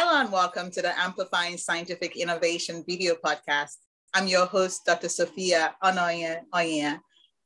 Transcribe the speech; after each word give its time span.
Hello 0.00 0.20
and 0.20 0.30
welcome 0.30 0.70
to 0.70 0.80
the 0.80 0.96
Amplifying 0.96 1.56
Scientific 1.56 2.16
Innovation 2.16 2.84
video 2.86 3.16
podcast. 3.16 3.78
I'm 4.14 4.28
your 4.28 4.46
host, 4.46 4.82
Dr. 4.86 5.08
Sophia 5.08 5.74
Onoye 5.82 6.38
Oye, 6.54 6.98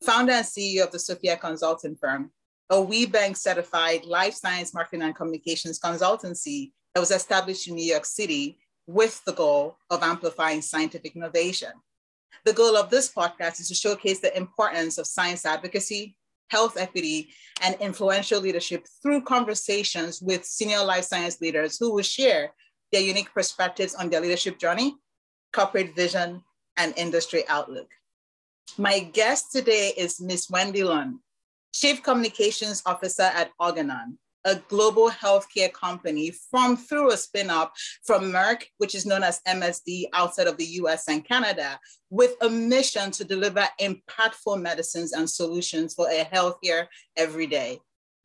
founder 0.04 0.32
and 0.32 0.44
CEO 0.44 0.84
of 0.84 0.92
the 0.92 0.98
Sophia 0.98 1.38
Consulting 1.38 1.96
Firm, 1.96 2.30
a 2.68 2.74
WBENC 2.74 3.38
certified 3.38 4.04
life 4.04 4.34
science 4.34 4.74
marketing 4.74 5.00
and 5.00 5.16
communications 5.16 5.80
consultancy 5.80 6.73
that 6.95 7.00
was 7.00 7.10
established 7.10 7.68
in 7.68 7.74
New 7.74 7.91
York 7.91 8.04
City 8.04 8.59
with 8.87 9.24
the 9.24 9.32
goal 9.32 9.78
of 9.88 10.02
amplifying 10.02 10.60
scientific 10.60 11.16
innovation. 11.16 11.73
The 12.45 12.52
goal 12.52 12.77
of 12.77 12.91
this 12.91 13.10
podcast 13.10 13.60
is 13.60 13.69
to 13.69 13.74
showcase 13.74 14.20
the 14.20 14.37
importance 14.37 14.98
of 14.98 15.06
science 15.06 15.46
advocacy, 15.46 16.19
health 16.53 16.77
equity, 16.77 17.30
and 17.62 17.75
influential 17.80 18.41
leadership 18.41 18.87
through 19.02 19.23
conversations 19.23 20.21
with 20.21 20.45
senior 20.45 20.84
life 20.84 21.05
science 21.05 21.41
leaders 21.41 21.79
who 21.79 21.95
will 21.95 22.02
share 22.02 22.52
their 22.93 23.01
unique 23.01 23.33
perspectives 23.33 23.95
on 23.95 24.10
their 24.10 24.20
leadership 24.20 24.59
journey, 24.59 24.95
corporate 25.52 25.96
vision, 25.96 26.43
and 26.77 26.93
industry 26.96 27.43
outlook. 27.48 27.88
My 28.77 29.01
guest 29.01 29.46
today 29.51 29.93
is 29.96 30.20
Ms. 30.20 30.48
Wendy 30.51 30.84
Lund, 30.84 31.20
Chief 31.73 32.02
Communications 32.02 32.82
Officer 32.84 33.29
at 33.41 33.51
Organon, 33.59 34.19
a 34.45 34.56
global 34.69 35.10
healthcare 35.10 35.73
company 35.73 36.32
from 36.51 36.77
through 36.77 37.12
a 37.12 37.16
spin-off 37.16 37.70
from 38.05 38.32
Merck, 38.32 38.65
which 38.78 38.95
is 38.95 39.06
known 39.06 39.23
as 39.23 39.41
MSD 39.46 40.06
outside 40.12 40.46
of 40.46 40.56
the 40.56 40.65
US 40.65 41.09
and 41.09 41.24
Canada, 41.24 41.78
with 42.10 42.34
a 42.42 42.48
mission 42.48 43.10
to 43.12 43.24
deliver 43.24 43.66
impactful 43.80 44.60
medicines 44.60 45.12
and 45.12 45.28
solutions 45.28 45.95
for 45.95 46.09
a 46.09 46.24
healthier 46.24 46.88
everyday. 47.16 47.80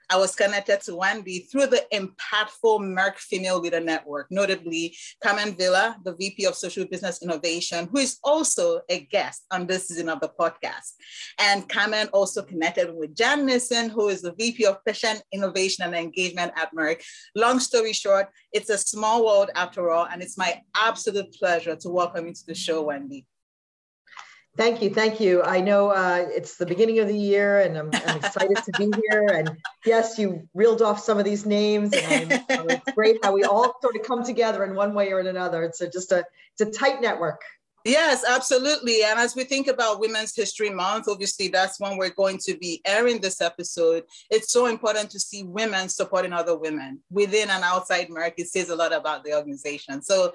I 0.09 0.15
was 0.17 0.35
connected 0.35 0.79
to 0.81 0.95
Wendy 0.95 1.39
through 1.39 1.67
the 1.67 1.85
impactful 1.93 2.79
Merck 2.79 3.17
Female 3.17 3.59
Leader 3.59 3.81
Network, 3.81 4.27
notably 4.31 4.95
Carmen 5.21 5.53
Villar, 5.53 5.95
the 6.05 6.15
VP 6.15 6.45
of 6.45 6.55
Social 6.55 6.85
Business 6.85 7.21
Innovation, 7.21 7.89
who 7.91 7.99
is 7.99 8.17
also 8.23 8.79
a 8.89 9.01
guest 9.01 9.45
on 9.51 9.67
this 9.67 9.89
season 9.89 10.07
of 10.07 10.21
the 10.21 10.29
podcast. 10.39 10.93
And 11.39 11.67
Carmen 11.67 12.07
also 12.13 12.41
connected 12.41 12.93
with 12.95 13.15
Jan 13.15 13.45
Nissen, 13.45 13.89
who 13.89 14.07
is 14.07 14.21
the 14.21 14.33
VP 14.33 14.65
of 14.65 14.83
Patient 14.85 15.21
Innovation 15.33 15.83
and 15.83 15.95
Engagement 15.95 16.53
at 16.55 16.73
Merck. 16.73 17.03
Long 17.35 17.59
story 17.59 17.91
short, 17.91 18.29
it's 18.53 18.69
a 18.69 18.77
small 18.77 19.25
world 19.25 19.49
after 19.55 19.91
all, 19.91 20.07
and 20.09 20.21
it's 20.21 20.37
my 20.37 20.61
absolute 20.75 21.33
pleasure 21.33 21.75
to 21.75 21.89
welcome 21.89 22.27
you 22.27 22.33
to 22.33 22.45
the 22.47 22.55
show, 22.55 22.81
Wendy. 22.81 23.25
Thank 24.57 24.81
you, 24.81 24.89
thank 24.89 25.19
you. 25.19 25.43
I 25.43 25.61
know 25.61 25.89
uh, 25.89 26.25
it's 26.29 26.57
the 26.57 26.65
beginning 26.65 26.97
of 26.97 27.07
the 27.07 27.15
year, 27.15 27.59
and 27.59 27.77
I'm, 27.77 27.91
I'm 27.93 28.17
excited 28.17 28.57
to 28.57 28.71
be 28.77 28.91
here. 29.09 29.27
And 29.37 29.55
yes, 29.85 30.17
you 30.17 30.47
reeled 30.55 30.81
off 30.81 30.99
some 30.99 31.19
of 31.19 31.25
these 31.25 31.45
names, 31.45 31.93
and 31.93 32.33
uh, 32.33 32.65
it's 32.69 32.91
great 32.93 33.23
how 33.23 33.33
we 33.33 33.43
all 33.43 33.75
sort 33.81 33.95
of 33.95 34.01
come 34.03 34.23
together 34.23 34.63
in 34.63 34.73
one 34.73 34.95
way 34.95 35.11
or 35.11 35.19
in 35.19 35.27
another. 35.27 35.63
It's 35.63 35.81
a, 35.81 35.89
just 35.89 36.11
a 36.11 36.25
it's 36.57 36.61
a 36.61 36.79
tight 36.79 37.01
network. 37.01 37.41
Yes, 37.85 38.25
absolutely. 38.27 39.03
And 39.03 39.19
as 39.19 39.35
we 39.35 39.43
think 39.43 39.67
about 39.67 39.99
Women's 39.99 40.35
History 40.35 40.71
Month, 40.71 41.07
obviously 41.07 41.47
that's 41.49 41.79
when 41.79 41.97
we're 41.97 42.09
going 42.09 42.39
to 42.39 42.57
be 42.57 42.81
airing 42.85 43.21
this 43.21 43.39
episode. 43.39 44.03
It's 44.31 44.51
so 44.51 44.65
important 44.65 45.11
to 45.11 45.19
see 45.19 45.43
women 45.43 45.87
supporting 45.87 46.33
other 46.33 46.57
women 46.57 46.99
within 47.11 47.49
and 47.49 47.63
outside 47.63 48.09
Merck. 48.09 48.33
It 48.37 48.49
says 48.49 48.69
a 48.69 48.75
lot 48.75 48.91
about 48.91 49.23
the 49.23 49.35
organization. 49.35 50.01
So 50.01 50.33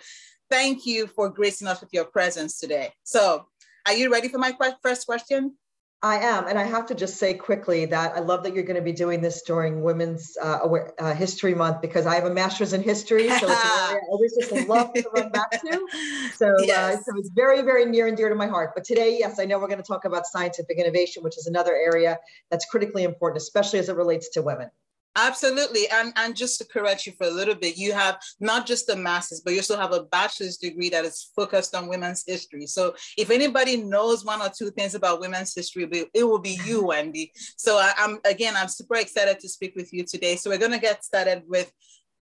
thank 0.48 0.87
you 0.87 1.09
for 1.09 1.28
gracing 1.28 1.69
us 1.69 1.81
with 1.81 1.93
your 1.93 2.05
presence 2.06 2.59
today. 2.59 2.93
So 3.03 3.47
are 3.86 3.94
you 3.94 4.12
ready 4.12 4.28
for 4.28 4.38
my 4.38 4.52
first 4.83 5.06
question? 5.06 5.56
I 6.05 6.19
am, 6.19 6.48
and 6.48 6.58
I 6.58 6.64
have 6.64 6.86
to 6.86 6.97
just 6.97 7.16
say 7.16 7.33
quickly 7.33 7.84
that 7.84 8.16
I 8.16 8.19
love 8.19 8.42
that 8.42 8.55
you're 8.55 8.64
going 8.64 8.77
to 8.77 8.83
be 8.83 8.92
doing 8.92 9.20
this 9.20 9.42
during 9.42 9.84
Women's 9.84 10.36
uh, 10.42 10.58
uh, 10.98 11.14
History 11.14 11.55
Month 11.55 11.80
because 11.80 12.06
I 12.06 12.16
have 12.16 12.25
a 12.25 12.34
master's 12.34 12.72
in 12.72 12.83
history, 12.83 13.28
so 13.28 13.34
it's 13.34 13.44
I 13.47 14.00
always 14.10 14.34
just 14.34 14.69
love 14.69 14.92
to 14.94 15.08
run 15.14 15.30
back 15.30 15.50
to. 15.50 15.86
So, 16.34 16.48
uh, 16.48 16.62
yes. 16.62 16.98
uh, 16.98 17.03
so 17.03 17.19
it's 17.19 17.30
very, 17.36 17.62
very 17.62 17.84
near 17.84 18.09
and 18.09 18.16
dear 18.16 18.28
to 18.28 18.34
my 18.34 18.48
heart. 18.48 18.72
But 18.75 18.84
today, 18.84 19.16
yes, 19.19 19.38
I 19.38 19.44
know 19.44 19.59
we're 19.59 19.69
going 19.69 19.82
to 19.82 19.87
talk 19.87 20.04
about 20.04 20.26
scientific 20.26 20.76
innovation, 20.78 21.22
which 21.22 21.38
is 21.38 21.47
another 21.47 21.75
area 21.75 22.19
that's 22.50 22.64
critically 22.64 23.04
important, 23.04 23.41
especially 23.41 23.78
as 23.78 23.88
it 23.88 23.94
relates 23.94 24.31
to 24.31 24.43
women. 24.43 24.70
Absolutely. 25.15 25.89
And, 25.93 26.12
and 26.17 26.34
just 26.34 26.59
to 26.59 26.67
correct 26.67 27.06
you 27.06 27.12
for 27.12 27.27
a 27.27 27.31
little 27.31 27.55
bit, 27.55 27.77
you 27.77 27.93
have 27.93 28.19
not 28.41 28.67
just 28.67 28.89
a 28.89 28.97
master's, 28.97 29.41
but 29.41 29.53
you 29.53 29.59
also 29.59 29.77
have 29.77 29.93
a 29.93 30.05
bachelor's 30.05 30.56
degree 30.56 30.89
that 30.89 31.05
is 31.05 31.31
focused 31.37 31.75
on 31.75 31.89
women's 31.89 32.25
history. 32.27 32.67
So 32.67 32.95
if 33.19 33.31
anybody 33.31 33.77
knows 33.77 34.25
one 34.25 34.41
or 34.41 34.49
two 34.49 34.71
things 34.71 34.95
about 34.95 35.21
women's 35.21 35.55
history, 35.55 35.87
it 36.15 36.25
will 36.25 36.39
be 36.39 36.59
you, 36.65 36.87
Wendy. 36.87 37.31
So 37.56 37.77
I, 37.77 37.93
I'm 37.99 38.21
again, 38.25 38.55
I'm 38.56 38.69
super 38.69 38.97
excited 38.97 39.39
to 39.41 39.49
speak 39.49 39.75
with 39.77 39.93
you 39.93 40.05
today. 40.05 40.37
So 40.37 40.49
we're 40.49 40.59
to 40.59 40.78
get 40.78 41.05
started 41.05 41.43
with 41.47 41.71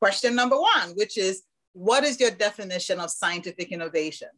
question 0.00 0.36
number 0.36 0.56
one, 0.56 0.90
which 0.94 1.18
is 1.18 1.42
what 1.72 2.04
is 2.04 2.20
your 2.20 2.30
definition 2.30 3.00
of 3.00 3.10
scientific 3.10 3.72
innovation? 3.72 4.28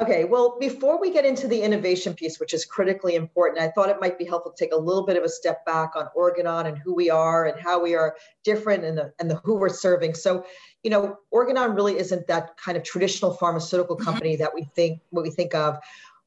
Okay, 0.00 0.24
well, 0.24 0.56
before 0.60 1.00
we 1.00 1.10
get 1.10 1.24
into 1.24 1.48
the 1.48 1.60
innovation 1.60 2.14
piece, 2.14 2.38
which 2.38 2.54
is 2.54 2.64
critically 2.64 3.16
important, 3.16 3.60
I 3.60 3.68
thought 3.68 3.88
it 3.88 4.00
might 4.00 4.16
be 4.16 4.24
helpful 4.24 4.52
to 4.52 4.64
take 4.64 4.72
a 4.72 4.76
little 4.76 5.04
bit 5.04 5.16
of 5.16 5.24
a 5.24 5.28
step 5.28 5.66
back 5.66 5.96
on 5.96 6.06
Organon 6.14 6.66
and 6.66 6.78
who 6.78 6.94
we 6.94 7.10
are 7.10 7.46
and 7.46 7.60
how 7.60 7.82
we 7.82 7.96
are 7.96 8.14
different 8.44 8.84
and 8.84 8.96
the, 8.96 9.12
and 9.18 9.28
the 9.28 9.40
who 9.42 9.56
we're 9.56 9.68
serving. 9.68 10.14
So, 10.14 10.44
you 10.84 10.90
know, 10.90 11.16
Organon 11.32 11.74
really 11.74 11.98
isn't 11.98 12.28
that 12.28 12.56
kind 12.56 12.76
of 12.76 12.84
traditional 12.84 13.32
pharmaceutical 13.34 13.96
mm-hmm. 13.96 14.04
company 14.04 14.36
that 14.36 14.54
we 14.54 14.62
think 14.76 15.00
what 15.10 15.24
we 15.24 15.30
think 15.30 15.52
of. 15.56 15.78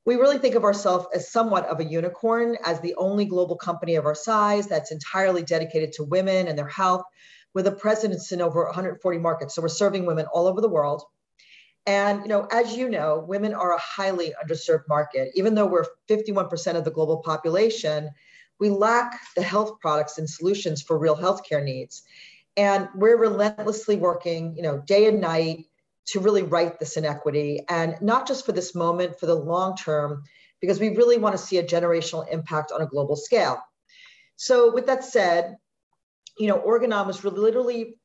We 0.04 0.16
really 0.16 0.38
think 0.38 0.56
of 0.56 0.66
ourselves 0.66 1.08
as 1.16 1.32
somewhat 1.32 1.66
of 1.68 1.80
a 1.80 1.86
unicorn, 1.86 2.58
as 2.66 2.82
the 2.82 2.96
only 2.96 3.24
global 3.24 3.56
company 3.56 3.96
of 3.96 4.06
our 4.06 4.16
size 4.16 4.68
that's 4.68 4.92
entirely 4.92 5.44
dedicated 5.44 5.94
to 5.94 6.04
women 6.04 6.50
and 6.50 6.58
their 6.58 6.68
health, 6.68 7.04
with 7.54 7.68
a 7.68 7.72
presence 7.72 8.34
in 8.34 8.42
over 8.42 8.66
140 8.66 9.18
markets. 9.20 9.56
So 9.56 9.62
we're 9.62 9.70
serving 9.70 10.06
women 10.06 10.26
all 10.34 10.48
over 10.48 10.60
the 10.60 10.68
world 10.68 11.04
and 11.86 12.22
you 12.22 12.28
know, 12.28 12.48
as 12.52 12.76
you 12.76 12.90
know, 12.90 13.26
women 13.28 13.54
are 13.54 13.74
a 13.74 13.80
highly 13.80 14.34
underserved 14.44 14.88
market. 14.88 15.32
Even 15.36 15.56
though 15.56 15.66
we're 15.66 15.86
51% 16.10 16.76
of 16.76 16.86
the 16.86 16.92
global 16.92 17.18
population, 17.18 18.10
we 18.60 18.70
lack 18.70 19.20
the 19.36 19.42
health 19.42 19.80
products 19.80 20.18
and 20.18 20.30
solutions 20.30 20.82
for 20.82 20.98
real 20.98 21.18
healthcare 21.18 21.64
needs. 21.64 22.04
And 22.58 22.90
we're 22.96 23.18
relentlessly 23.18 23.96
working, 23.96 24.56
you 24.56 24.62
know, 24.62 24.84
day 24.86 25.08
and 25.08 25.20
night 25.20 25.66
to 26.08 26.20
really 26.20 26.44
right 26.44 26.78
this 26.80 26.98
inequity 26.98 27.62
and 27.70 27.96
not 28.02 28.28
just 28.28 28.46
for 28.46 28.52
this 28.52 28.76
moment, 28.76 29.20
for 29.20 29.26
the 29.26 29.36
long 29.36 29.76
term, 29.76 30.24
because 30.60 30.80
we 30.80 30.90
really 30.90 31.18
want 31.18 31.34
to 31.34 31.42
see 31.42 31.58
a 31.58 31.64
generational 31.64 32.28
impact 32.32 32.72
on 32.72 32.82
a 32.82 32.86
global 32.86 33.16
scale. 33.16 33.60
So 34.36 34.72
with 34.72 34.86
that 34.88 35.04
said, 35.04 35.56
you 36.38 36.48
know, 36.48 36.58
Organon 36.58 37.08
was 37.08 37.24
really 37.24 37.40
literally 37.40 37.96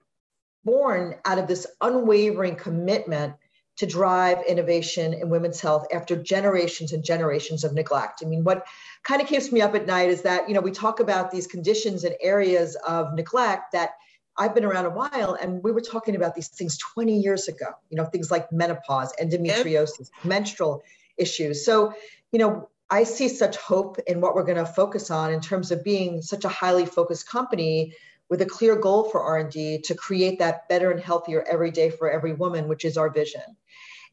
born 0.64 1.16
out 1.24 1.38
of 1.38 1.48
this 1.48 1.66
unwavering 1.80 2.56
commitment 2.56 3.34
to 3.76 3.86
drive 3.86 4.42
innovation 4.46 5.12
in 5.12 5.28
women's 5.28 5.60
health 5.60 5.86
after 5.92 6.16
generations 6.16 6.92
and 6.92 7.04
generations 7.04 7.62
of 7.62 7.74
neglect. 7.74 8.22
I 8.24 8.26
mean, 8.26 8.42
what 8.42 8.66
kind 9.02 9.20
of 9.20 9.28
keeps 9.28 9.52
me 9.52 9.60
up 9.60 9.74
at 9.74 9.86
night 9.86 10.08
is 10.08 10.22
that, 10.22 10.48
you 10.48 10.54
know, 10.54 10.60
we 10.60 10.70
talk 10.70 11.00
about 11.00 11.30
these 11.30 11.46
conditions 11.46 12.04
and 12.04 12.14
areas 12.20 12.76
of 12.86 13.14
neglect 13.14 13.72
that 13.72 13.90
I've 14.38 14.54
been 14.54 14.64
around 14.64 14.86
a 14.86 14.90
while 14.90 15.34
and 15.40 15.62
we 15.62 15.72
were 15.72 15.80
talking 15.80 16.16
about 16.16 16.34
these 16.34 16.48
things 16.48 16.78
20 16.78 17.18
years 17.18 17.48
ago, 17.48 17.66
you 17.90 17.96
know, 17.96 18.04
things 18.04 18.30
like 18.30 18.50
menopause, 18.52 19.12
endometriosis, 19.20 19.98
yep. 19.98 20.24
menstrual 20.24 20.82
issues. 21.16 21.64
So, 21.64 21.94
you 22.32 22.38
know, 22.38 22.68
I 22.88 23.04
see 23.04 23.28
such 23.28 23.56
hope 23.56 23.98
in 24.06 24.20
what 24.20 24.34
we're 24.34 24.44
going 24.44 24.58
to 24.58 24.66
focus 24.66 25.10
on 25.10 25.32
in 25.32 25.40
terms 25.40 25.70
of 25.70 25.82
being 25.82 26.22
such 26.22 26.44
a 26.44 26.48
highly 26.48 26.86
focused 26.86 27.28
company 27.28 27.94
with 28.28 28.42
a 28.42 28.46
clear 28.46 28.76
goal 28.76 29.08
for 29.10 29.22
R&D 29.22 29.82
to 29.82 29.94
create 29.94 30.38
that 30.38 30.68
better 30.68 30.90
and 30.90 31.00
healthier 31.00 31.44
every 31.50 31.70
day 31.70 31.90
for 31.90 32.10
every 32.10 32.32
woman, 32.32 32.68
which 32.68 32.84
is 32.84 32.96
our 32.96 33.10
vision. 33.10 33.42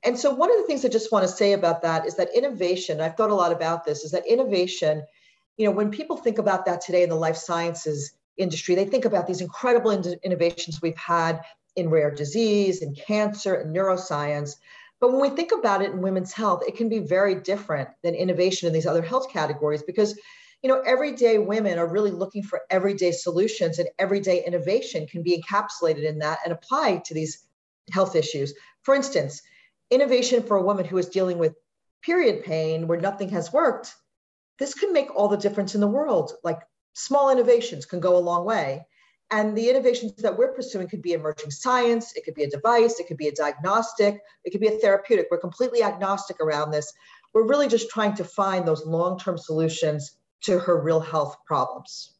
And 0.03 0.19
so 0.19 0.33
one 0.33 0.51
of 0.51 0.57
the 0.57 0.63
things 0.63 0.83
I 0.83 0.89
just 0.89 1.11
want 1.11 1.23
to 1.23 1.33
say 1.33 1.53
about 1.53 1.81
that 1.81 2.05
is 2.05 2.15
that 2.15 2.35
innovation, 2.35 2.99
I've 2.99 3.15
thought 3.15 3.29
a 3.29 3.35
lot 3.35 3.51
about 3.51 3.85
this, 3.85 4.03
is 4.03 4.11
that 4.11 4.27
innovation, 4.27 5.03
you 5.57 5.65
know, 5.65 5.71
when 5.71 5.91
people 5.91 6.17
think 6.17 6.37
about 6.37 6.65
that 6.65 6.81
today 6.81 7.03
in 7.03 7.09
the 7.09 7.15
life 7.15 7.37
sciences 7.37 8.13
industry, 8.37 8.75
they 8.75 8.85
think 8.85 9.05
about 9.05 9.27
these 9.27 9.41
incredible 9.41 9.91
in- 9.91 10.19
innovations 10.23 10.81
we've 10.81 10.97
had 10.97 11.41
in 11.75 11.89
rare 11.89 12.11
disease, 12.11 12.81
in 12.81 12.93
cancer, 12.93 13.55
and 13.55 13.75
neuroscience. 13.75 14.57
But 14.99 15.11
when 15.11 15.21
we 15.21 15.29
think 15.29 15.51
about 15.51 15.81
it 15.81 15.91
in 15.91 16.01
women's 16.01 16.33
health, 16.33 16.63
it 16.67 16.75
can 16.75 16.89
be 16.89 16.99
very 16.99 17.35
different 17.35 17.89
than 18.03 18.13
innovation 18.13 18.67
in 18.67 18.73
these 18.73 18.85
other 18.85 19.01
health 19.01 19.31
categories 19.31 19.83
because 19.83 20.17
you 20.63 20.69
know, 20.69 20.81
everyday 20.85 21.37
women 21.37 21.77
are 21.77 21.85
really 21.85 22.11
looking 22.11 22.41
for 22.41 22.61
everyday 22.69 23.11
solutions 23.11 23.79
and 23.79 23.89
everyday 23.99 24.45
innovation 24.45 25.05
can 25.05 25.21
be 25.21 25.37
encapsulated 25.37 26.05
in 26.05 26.19
that 26.19 26.39
and 26.45 26.53
applied 26.53 27.03
to 27.05 27.13
these 27.13 27.45
health 27.91 28.15
issues. 28.15 28.53
For 28.83 28.95
instance, 28.95 29.41
innovation 29.91 30.41
for 30.41 30.55
a 30.55 30.63
woman 30.63 30.85
who 30.85 30.97
is 30.97 31.09
dealing 31.09 31.37
with 31.37 31.53
period 32.01 32.45
pain 32.45 32.87
where 32.87 32.99
nothing 32.99 33.27
has 33.29 33.51
worked, 33.51 33.93
this 34.57 34.73
can 34.73 34.93
make 34.93 35.13
all 35.13 35.27
the 35.27 35.37
difference 35.37 35.75
in 35.75 35.81
the 35.81 35.87
world. 35.87 36.31
Like 36.45 36.59
small 36.93 37.29
innovations 37.29 37.85
can 37.85 37.99
go 37.99 38.15
a 38.15 38.19
long 38.19 38.45
way. 38.45 38.87
And 39.31 39.57
the 39.57 39.69
innovations 39.69 40.13
that 40.17 40.37
we're 40.37 40.53
pursuing 40.53 40.87
could 40.87 41.01
be 41.01 41.13
emerging 41.13 41.51
science, 41.51 42.15
it 42.15 42.23
could 42.23 42.35
be 42.35 42.43
a 42.43 42.49
device, 42.49 42.99
it 42.99 43.07
could 43.07 43.17
be 43.17 43.27
a 43.27 43.33
diagnostic, 43.33 44.21
it 44.45 44.51
could 44.51 44.61
be 44.61 44.67
a 44.67 44.77
therapeutic. 44.77 45.27
We're 45.29 45.39
completely 45.39 45.83
agnostic 45.83 46.39
around 46.39 46.71
this. 46.71 46.93
We're 47.33 47.47
really 47.47 47.67
just 47.67 47.89
trying 47.89 48.15
to 48.15 48.23
find 48.23 48.65
those 48.65 48.85
long 48.85 49.19
term 49.19 49.37
solutions 49.37 50.17
to 50.43 50.59
her 50.59 50.81
real 50.81 50.99
health 50.99 51.37
problems. 51.45 52.13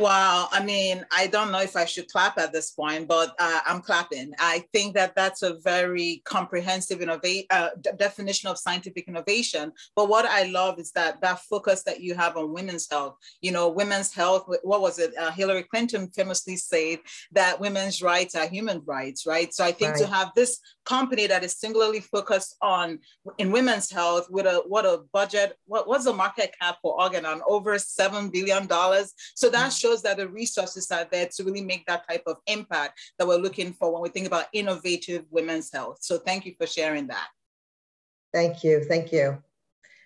Wow. 0.00 0.48
I 0.50 0.64
mean, 0.64 1.04
I 1.12 1.26
don't 1.26 1.52
know 1.52 1.60
if 1.60 1.76
I 1.76 1.84
should 1.84 2.08
clap 2.08 2.38
at 2.38 2.52
this 2.52 2.70
point, 2.70 3.06
but 3.06 3.34
uh, 3.38 3.60
I'm 3.66 3.82
clapping. 3.82 4.32
I 4.38 4.64
think 4.72 4.94
that 4.94 5.14
that's 5.14 5.42
a 5.42 5.58
very 5.58 6.22
comprehensive 6.24 7.02
innovate, 7.02 7.46
uh, 7.50 7.70
d- 7.80 7.90
definition 7.98 8.48
of 8.48 8.56
scientific 8.56 9.08
innovation. 9.08 9.72
But 9.94 10.08
what 10.08 10.24
I 10.24 10.44
love 10.44 10.78
is 10.78 10.90
that 10.92 11.20
that 11.20 11.40
focus 11.40 11.82
that 11.82 12.00
you 12.00 12.14
have 12.14 12.38
on 12.38 12.52
women's 12.52 12.88
health. 12.90 13.16
You 13.42 13.52
know, 13.52 13.68
women's 13.68 14.14
health. 14.14 14.44
What 14.62 14.80
was 14.80 14.98
it? 14.98 15.12
Uh, 15.18 15.32
Hillary 15.32 15.64
Clinton 15.64 16.08
famously 16.08 16.56
said 16.56 17.00
that 17.32 17.60
women's 17.60 18.00
rights 18.00 18.34
are 18.34 18.46
human 18.46 18.82
rights, 18.86 19.26
right? 19.26 19.52
So 19.52 19.64
I 19.64 19.72
think 19.72 19.92
right. 19.92 20.00
to 20.00 20.06
have 20.06 20.30
this 20.34 20.60
company 20.86 21.26
that 21.26 21.44
is 21.44 21.58
singularly 21.58 22.00
focused 22.00 22.56
on 22.62 23.00
in 23.36 23.52
women's 23.52 23.90
health 23.90 24.28
with 24.30 24.46
a 24.46 24.62
what 24.66 24.86
a 24.86 25.02
budget, 25.12 25.58
what 25.66 25.86
was 25.86 26.04
the 26.04 26.12
market 26.12 26.54
cap 26.58 26.76
for 26.80 26.98
Organon? 26.98 27.40
Over 27.46 27.78
seven 27.78 28.30
billion 28.30 28.66
dollars. 28.66 29.12
So 29.34 29.50
that 29.50 29.58
mm-hmm 29.58 29.70
shows 29.80 29.89
that 30.02 30.16
the 30.16 30.28
resources 30.28 30.90
are 30.90 31.06
there 31.10 31.28
to 31.36 31.44
really 31.44 31.62
make 31.62 31.86
that 31.86 32.08
type 32.08 32.22
of 32.26 32.38
impact 32.46 32.98
that 33.18 33.26
we're 33.26 33.36
looking 33.36 33.72
for 33.72 33.92
when 33.92 34.02
we 34.02 34.08
think 34.08 34.26
about 34.26 34.46
innovative 34.52 35.24
women's 35.30 35.72
health. 35.72 35.98
So 36.00 36.18
thank 36.18 36.46
you 36.46 36.54
for 36.58 36.66
sharing 36.66 37.06
that. 37.08 37.28
Thank 38.32 38.62
you. 38.64 38.84
Thank 38.84 39.12
you. 39.12 39.42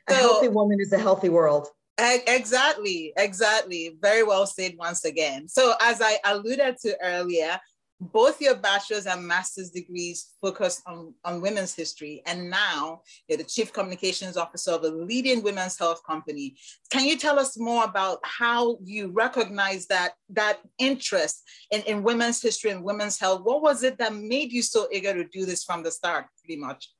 A 0.09 0.15
healthy 0.15 0.49
woman 0.49 0.81
is 0.81 0.93
a 0.93 0.99
healthy 0.99 1.29
world. 1.29 1.69
Exactly, 1.99 3.13
exactly. 3.17 3.97
Very 4.01 4.23
well 4.25 4.47
said 4.47 4.75
once 4.77 5.05
again. 5.05 5.49
So, 5.49 5.75
as 5.81 6.03
I 6.03 6.19
alluded 6.25 6.77
to 6.83 6.97
earlier, 7.01 7.59
both 8.01 8.41
your 8.41 8.57
bachelor's 8.57 9.07
and 9.07 9.27
master's 9.27 9.71
degrees 9.71 10.33
focus 10.41 10.83
on, 10.87 11.15
on 11.25 11.41
women's 11.41 11.75
history. 11.75 12.23
And 12.27 12.51
now 12.51 13.03
you're 13.29 13.39
the 13.39 13.45
chief 13.45 13.73
communications 13.73 14.37
officer 14.37 14.73
of 14.73 14.85
a 14.85 14.89
leading 14.89 15.43
women's 15.43 15.79
health 15.79 16.03
company. 16.05 16.57
Can 16.91 17.05
you 17.05 17.17
tell 17.17 17.39
us 17.39 17.59
more 17.59 17.85
about 17.85 18.19
how 18.23 18.79
you 18.83 19.09
recognize 19.09 19.87
that, 19.87 20.15
that 20.31 20.59
interest 20.79 21.43
in, 21.71 21.83
in 21.83 22.03
women's 22.03 22.43
history 22.43 22.71
and 22.71 22.85
women's 22.85 23.19
health? 23.19 23.43
What 23.45 23.63
was 23.63 23.83
it 23.83 23.99
that 23.99 24.15
made 24.15 24.53
you 24.53 24.63
so 24.63 24.89
eager 24.93 25.15
to 25.15 25.25
do 25.25 25.47
this 25.47 25.65
from 25.65 25.83
the 25.83 25.91
start, 25.91 26.27
pretty 26.45 26.61
much? 26.61 26.91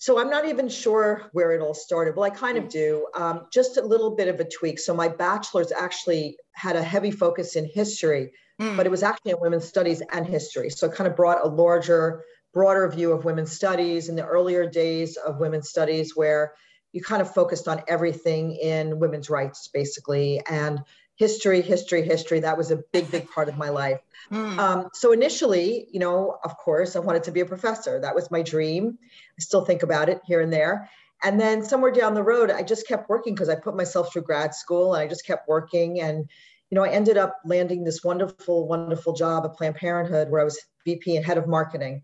So 0.00 0.20
I'm 0.20 0.30
not 0.30 0.46
even 0.46 0.68
sure 0.68 1.28
where 1.32 1.50
it 1.52 1.60
all 1.60 1.74
started. 1.74 2.14
Well, 2.14 2.24
I 2.24 2.30
kind 2.30 2.56
of 2.56 2.68
do. 2.68 3.08
Um, 3.16 3.46
just 3.52 3.78
a 3.78 3.82
little 3.82 4.14
bit 4.14 4.28
of 4.28 4.38
a 4.38 4.44
tweak. 4.44 4.78
So 4.78 4.94
my 4.94 5.08
bachelor's 5.08 5.72
actually 5.72 6.36
had 6.52 6.76
a 6.76 6.82
heavy 6.82 7.10
focus 7.10 7.56
in 7.56 7.64
history 7.64 8.30
mm. 8.60 8.76
but 8.76 8.86
it 8.86 8.90
was 8.90 9.02
actually 9.02 9.32
in 9.32 9.40
women's 9.40 9.66
studies 9.66 10.02
and 10.12 10.26
history. 10.26 10.70
So 10.70 10.86
it 10.86 10.94
kind 10.94 11.08
of 11.08 11.16
brought 11.16 11.44
a 11.44 11.48
larger, 11.48 12.24
broader 12.52 12.88
view 12.88 13.12
of 13.12 13.24
women's 13.24 13.52
studies 13.52 14.08
in 14.08 14.16
the 14.16 14.24
earlier 14.24 14.68
days 14.68 15.16
of 15.16 15.38
women's 15.38 15.68
studies, 15.68 16.16
where 16.16 16.54
you 16.92 17.02
kind 17.02 17.22
of 17.22 17.32
focused 17.32 17.68
on 17.68 17.82
everything 17.86 18.52
in 18.52 18.98
women's 18.98 19.28
rights, 19.28 19.68
basically, 19.68 20.40
and 20.48 20.80
history, 21.16 21.60
history, 21.60 22.02
history. 22.02 22.40
That 22.40 22.56
was 22.56 22.70
a 22.70 22.76
big, 22.92 23.10
big 23.10 23.28
part 23.30 23.48
of 23.48 23.58
my 23.58 23.68
life. 23.68 24.00
Mm. 24.30 24.58
Um, 24.58 24.88
so 24.94 25.12
initially, 25.12 25.88
you 25.90 25.98
know, 25.98 26.38
of 26.44 26.56
course, 26.56 26.96
I 26.96 27.00
wanted 27.00 27.24
to 27.24 27.32
be 27.32 27.40
a 27.40 27.46
professor. 27.46 28.00
That 28.00 28.14
was 28.14 28.30
my 28.30 28.42
dream. 28.42 28.98
I 29.02 29.40
still 29.40 29.64
think 29.64 29.82
about 29.82 30.08
it 30.08 30.20
here 30.24 30.40
and 30.40 30.52
there. 30.52 30.88
And 31.22 31.40
then 31.40 31.64
somewhere 31.64 31.90
down 31.90 32.14
the 32.14 32.22
road, 32.22 32.50
I 32.50 32.62
just 32.62 32.86
kept 32.86 33.08
working 33.08 33.34
because 33.34 33.48
I 33.48 33.56
put 33.56 33.76
myself 33.76 34.12
through 34.12 34.22
grad 34.22 34.54
school 34.54 34.94
and 34.94 35.02
I 35.02 35.08
just 35.08 35.26
kept 35.26 35.48
working. 35.48 36.00
And 36.00 36.30
you 36.70 36.76
know, 36.76 36.84
I 36.84 36.90
ended 36.90 37.16
up 37.16 37.38
landing 37.44 37.84
this 37.84 38.04
wonderful, 38.04 38.68
wonderful 38.68 39.14
job 39.14 39.44
at 39.44 39.54
Planned 39.54 39.76
Parenthood 39.76 40.30
where 40.30 40.40
I 40.40 40.44
was 40.44 40.58
VP 40.84 41.16
and 41.16 41.24
head 41.24 41.38
of 41.38 41.48
marketing. 41.48 42.02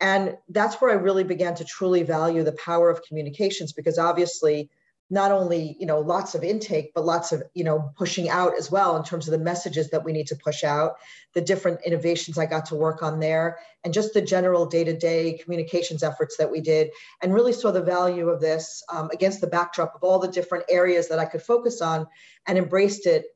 And 0.00 0.36
that's 0.48 0.76
where 0.76 0.90
I 0.90 0.94
really 0.94 1.24
began 1.24 1.54
to 1.56 1.64
truly 1.64 2.02
value 2.02 2.42
the 2.42 2.52
power 2.52 2.90
of 2.90 3.02
communications 3.02 3.72
because 3.72 3.98
obviously 3.98 4.70
not 5.08 5.30
only, 5.30 5.76
you 5.78 5.86
know, 5.86 6.00
lots 6.00 6.34
of 6.34 6.42
intake, 6.42 6.92
but 6.92 7.04
lots 7.04 7.30
of, 7.30 7.42
you 7.54 7.62
know, 7.62 7.92
pushing 7.96 8.28
out 8.28 8.54
as 8.58 8.72
well 8.72 8.96
in 8.96 9.04
terms 9.04 9.28
of 9.28 9.32
the 9.32 9.44
messages 9.44 9.88
that 9.90 10.04
we 10.04 10.12
need 10.12 10.26
to 10.26 10.36
push 10.36 10.64
out, 10.64 10.96
the 11.32 11.40
different 11.40 11.80
innovations 11.86 12.36
I 12.36 12.46
got 12.46 12.66
to 12.66 12.74
work 12.74 13.02
on 13.02 13.20
there, 13.20 13.58
and 13.84 13.94
just 13.94 14.14
the 14.14 14.20
general 14.20 14.66
day-to-day 14.66 15.38
communications 15.44 16.02
efforts 16.02 16.36
that 16.38 16.50
we 16.50 16.60
did, 16.60 16.90
and 17.22 17.32
really 17.32 17.52
saw 17.52 17.70
the 17.70 17.82
value 17.82 18.28
of 18.28 18.40
this 18.40 18.82
um, 18.92 19.08
against 19.12 19.40
the 19.40 19.46
backdrop 19.46 19.94
of 19.94 20.02
all 20.02 20.18
the 20.18 20.26
different 20.26 20.64
areas 20.68 21.08
that 21.08 21.20
I 21.20 21.24
could 21.24 21.42
focus 21.42 21.80
on 21.80 22.08
and 22.48 22.58
embraced 22.58 23.06
it 23.06 23.26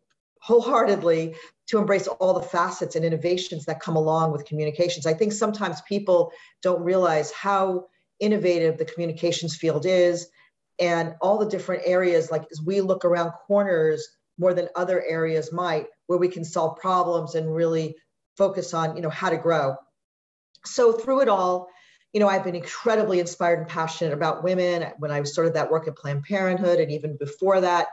wholeheartedly 0.41 1.35
to 1.69 1.79
embrace 1.79 2.07
all 2.07 2.35
the 2.35 2.43
facets 2.43 2.97
and 2.97 3.05
innovations 3.05 3.65
that 3.67 3.81
come 3.81 3.97
along 3.97 4.33
with 4.33 4.45
communications. 4.45 5.07
I 5.07 5.15
think 5.15 5.33
sometimes 5.33 5.81
people 5.83 6.33
don't 6.63 6.83
realize 6.83 7.31
how 7.31 7.87
innovative 8.19 8.77
the 8.77 8.85
communications 8.85 9.57
field 9.57 9.87
is 9.87 10.29
and 10.79 11.15
all 11.21 11.39
the 11.39 11.49
different 11.49 11.83
areas 11.87 12.31
like 12.31 12.45
as 12.51 12.61
we 12.63 12.81
look 12.81 13.05
around 13.05 13.33
corners 13.47 14.07
more 14.39 14.55
than 14.55 14.69
other 14.77 15.03
areas 15.05 15.53
might 15.53 15.87
where 16.07 16.19
we 16.19 16.29
can 16.29 16.45
solve 16.45 16.79
problems 16.79 17.35
and 17.35 17.55
really 17.55 17.97
focus 18.37 18.75
on 18.75 18.97
you 18.97 19.03
know 19.03 19.11
how 19.11 19.31
to 19.31 19.37
grow 19.37 19.75
so 20.65 20.93
through 20.93 21.21
it 21.21 21.29
all 21.29 21.69
you 22.13 22.21
know 22.21 22.29
i've 22.29 22.45
been 22.45 22.55
incredibly 22.55 23.21
inspired 23.21 23.59
and 23.59 23.69
passionate 23.69 24.13
about 24.13 24.45
women 24.45 24.93
when 24.99 25.11
i 25.11 25.23
started 25.23 25.55
that 25.55 25.71
work 25.71 25.89
at 25.89 25.97
planned 25.97 26.23
parenthood 26.23 26.79
and 26.79 26.91
even 26.91 27.17
before 27.17 27.61
that 27.61 27.89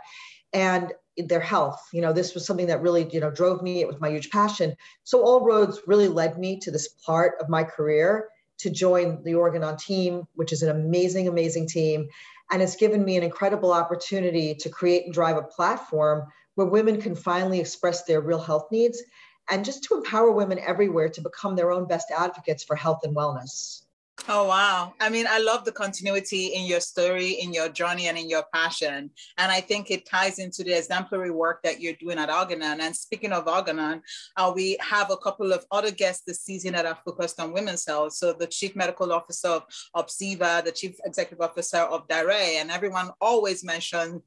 and 0.53 0.93
their 1.17 1.39
health. 1.39 1.87
You 1.91 2.01
know, 2.01 2.13
this 2.13 2.33
was 2.33 2.45
something 2.45 2.67
that 2.67 2.81
really, 2.81 3.07
you 3.11 3.19
know, 3.19 3.31
drove 3.31 3.61
me. 3.61 3.81
It 3.81 3.87
was 3.87 3.99
my 3.99 4.09
huge 4.09 4.29
passion. 4.29 4.75
So 5.03 5.23
all 5.23 5.43
roads 5.43 5.81
really 5.87 6.07
led 6.07 6.37
me 6.37 6.59
to 6.59 6.71
this 6.71 6.87
part 6.87 7.33
of 7.39 7.49
my 7.49 7.63
career 7.63 8.29
to 8.59 8.69
join 8.69 9.23
the 9.23 9.35
Organon 9.35 9.77
team, 9.77 10.27
which 10.35 10.51
is 10.51 10.63
an 10.63 10.69
amazing, 10.69 11.27
amazing 11.27 11.67
team. 11.67 12.07
And 12.51 12.61
it's 12.61 12.75
given 12.75 13.03
me 13.03 13.17
an 13.17 13.23
incredible 13.23 13.71
opportunity 13.71 14.55
to 14.55 14.69
create 14.69 15.05
and 15.05 15.13
drive 15.13 15.37
a 15.37 15.43
platform 15.43 16.27
where 16.55 16.67
women 16.67 17.01
can 17.01 17.15
finally 17.15 17.59
express 17.59 18.03
their 18.03 18.21
real 18.21 18.39
health 18.39 18.67
needs 18.71 19.01
and 19.49 19.63
just 19.63 19.83
to 19.85 19.95
empower 19.95 20.31
women 20.31 20.59
everywhere 20.59 21.09
to 21.09 21.21
become 21.21 21.55
their 21.55 21.71
own 21.71 21.87
best 21.87 22.11
advocates 22.11 22.63
for 22.63 22.75
health 22.75 23.01
and 23.03 23.15
wellness. 23.15 23.83
Oh, 24.29 24.45
wow. 24.45 24.93
I 24.99 25.09
mean, 25.09 25.25
I 25.29 25.39
love 25.39 25.63
the 25.63 25.71
continuity 25.71 26.47
in 26.47 26.65
your 26.65 26.81
story, 26.81 27.31
in 27.31 27.53
your 27.53 27.69
journey, 27.69 28.07
and 28.07 28.17
in 28.17 28.29
your 28.29 28.43
passion. 28.53 29.09
And 29.37 29.51
I 29.51 29.61
think 29.61 29.89
it 29.89 30.05
ties 30.05 30.37
into 30.39 30.65
the 30.65 30.77
exemplary 30.77 31.31
work 31.31 31.61
that 31.63 31.79
you're 31.79 31.93
doing 31.93 32.17
at 32.17 32.29
Organon. 32.29 32.81
And 32.81 32.93
speaking 32.93 33.31
of 33.31 33.47
Organon, 33.47 34.01
uh, 34.35 34.51
we 34.53 34.75
have 34.81 35.11
a 35.11 35.17
couple 35.17 35.53
of 35.53 35.65
other 35.71 35.91
guests 35.91 36.23
this 36.27 36.41
season 36.41 36.73
that 36.73 36.85
are 36.85 36.97
focused 37.05 37.39
on 37.39 37.53
women's 37.53 37.85
health. 37.85 38.13
So 38.13 38.33
the 38.33 38.47
Chief 38.47 38.75
Medical 38.75 39.13
Officer 39.13 39.47
of 39.47 39.63
ObsEva, 39.95 40.65
the 40.65 40.73
Chief 40.73 40.97
Executive 41.05 41.41
Officer 41.41 41.77
of 41.77 42.05
Daré, 42.09 42.59
and 42.59 42.69
everyone 42.69 43.11
always 43.21 43.63
mentions 43.63 44.21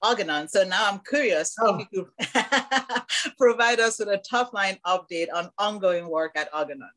Organon. 0.00 0.48
So 0.48 0.62
now 0.62 0.92
I'm 0.92 1.00
curious 1.00 1.56
oh. 1.60 1.80
if 1.80 1.88
you 1.90 2.08
could 2.14 3.32
provide 3.36 3.80
us 3.80 3.98
with 3.98 4.08
a 4.08 4.18
top 4.18 4.52
line 4.52 4.78
update 4.86 5.26
on 5.34 5.50
ongoing 5.58 6.08
work 6.08 6.32
at 6.36 6.54
Organon. 6.54 6.90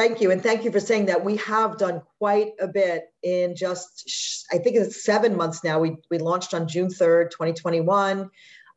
Thank 0.00 0.22
you. 0.22 0.30
And 0.30 0.42
thank 0.42 0.64
you 0.64 0.72
for 0.72 0.80
saying 0.80 1.04
that. 1.06 1.22
We 1.22 1.36
have 1.36 1.76
done 1.76 2.00
quite 2.16 2.52
a 2.58 2.66
bit 2.66 3.12
in 3.22 3.54
just, 3.54 4.46
I 4.50 4.56
think 4.56 4.76
it's 4.76 5.04
seven 5.04 5.36
months 5.36 5.62
now. 5.62 5.78
We, 5.78 5.98
we 6.10 6.16
launched 6.16 6.54
on 6.54 6.66
June 6.66 6.88
3rd, 6.88 7.30
2021. 7.32 8.30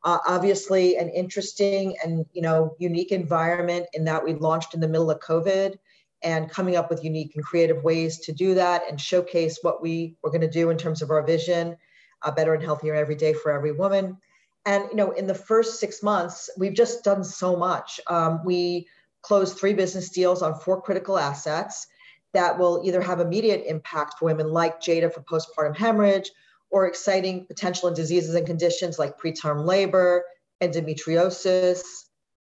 Uh, 0.03 0.17
obviously, 0.27 0.97
an 0.97 1.07
interesting 1.07 1.95
and 2.03 2.25
you 2.33 2.41
know 2.41 2.75
unique 2.77 3.13
environment 3.13 3.85
in 3.93 4.03
that 4.03 4.21
we 4.21 4.33
launched 4.33 4.73
in 4.73 4.81
the 4.81 4.87
middle 4.89 5.09
of 5.09 5.21
COVID 5.21 5.77
and 6.23 6.49
coming 6.49 6.75
up 6.75 6.89
with 6.89 7.05
unique 7.05 7.31
and 7.35 7.45
creative 7.45 7.81
ways 7.85 8.19
to 8.25 8.33
do 8.33 8.53
that 8.55 8.81
and 8.89 8.99
showcase 8.99 9.59
what 9.61 9.81
we 9.81 10.17
were 10.23 10.29
going 10.29 10.41
to 10.41 10.49
do 10.49 10.71
in 10.71 10.77
terms 10.77 11.01
of 11.01 11.09
our 11.09 11.25
vision, 11.25 11.77
uh, 12.23 12.31
better 12.31 12.53
and 12.53 12.61
healthier 12.61 12.95
every 12.95 13.15
day 13.15 13.31
for 13.31 13.49
every 13.49 13.71
woman. 13.71 14.17
And 14.65 14.89
you 14.89 14.97
know, 14.97 15.11
in 15.11 15.27
the 15.27 15.33
first 15.33 15.79
six 15.79 16.03
months, 16.03 16.49
we've 16.57 16.73
just 16.73 17.05
done 17.05 17.23
so 17.23 17.55
much. 17.55 18.01
Um, 18.07 18.41
we 18.43 18.87
closed 19.23 19.57
three 19.57 19.73
business 19.73 20.09
deals 20.09 20.43
on 20.43 20.53
four 20.53 20.81
critical 20.81 21.17
assets 21.17 21.87
that 22.33 22.57
will 22.57 22.81
either 22.83 23.01
have 23.01 23.19
immediate 23.19 23.63
impact 23.65 24.15
for 24.19 24.25
women 24.25 24.49
like 24.49 24.81
Jada 24.81 25.11
for 25.11 25.21
postpartum 25.21 25.75
hemorrhage 25.75 26.29
or 26.69 26.87
exciting 26.87 27.45
potential 27.45 27.87
in 27.87 27.93
diseases 27.93 28.35
and 28.35 28.45
conditions 28.45 28.99
like 28.99 29.19
preterm 29.19 29.65
labor, 29.65 30.23
endometriosis, 30.61 31.83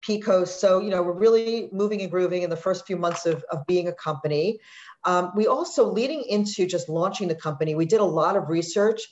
PCOS. 0.07 0.49
So, 0.49 0.81
you 0.81 0.91
know, 0.91 1.03
we're 1.03 1.13
really 1.13 1.69
moving 1.73 2.01
and 2.01 2.11
grooving 2.11 2.43
in 2.43 2.51
the 2.51 2.57
first 2.57 2.87
few 2.87 2.97
months 2.97 3.27
of, 3.27 3.45
of 3.51 3.67
being 3.67 3.89
a 3.89 3.93
company. 3.93 4.59
Um, 5.05 5.33
we 5.37 5.47
also, 5.47 5.91
leading 5.91 6.25
into 6.25 6.67
just 6.67 6.89
launching 6.89 7.29
the 7.29 7.35
company, 7.35 7.75
we 7.75 7.87
did 7.87 8.01
a 8.01 8.05
lot 8.05 8.37
of 8.37 8.49
research. 8.49 9.03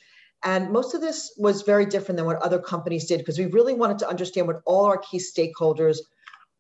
And 0.45 0.71
most 0.71 0.95
of 0.95 1.01
this 1.01 1.35
was 1.39 1.63
very 1.63 1.87
different 1.87 2.17
than 2.17 2.27
what 2.27 2.43
other 2.43 2.59
companies 2.59 3.07
did 3.07 3.19
because 3.19 3.39
we 3.39 3.47
really 3.47 3.75
wanted 3.75 3.99
to 4.01 4.09
understand 4.09 4.47
what 4.47 4.63
all 4.65 4.87
our 4.87 4.99
key 4.99 5.19
stakeholders 5.19 5.99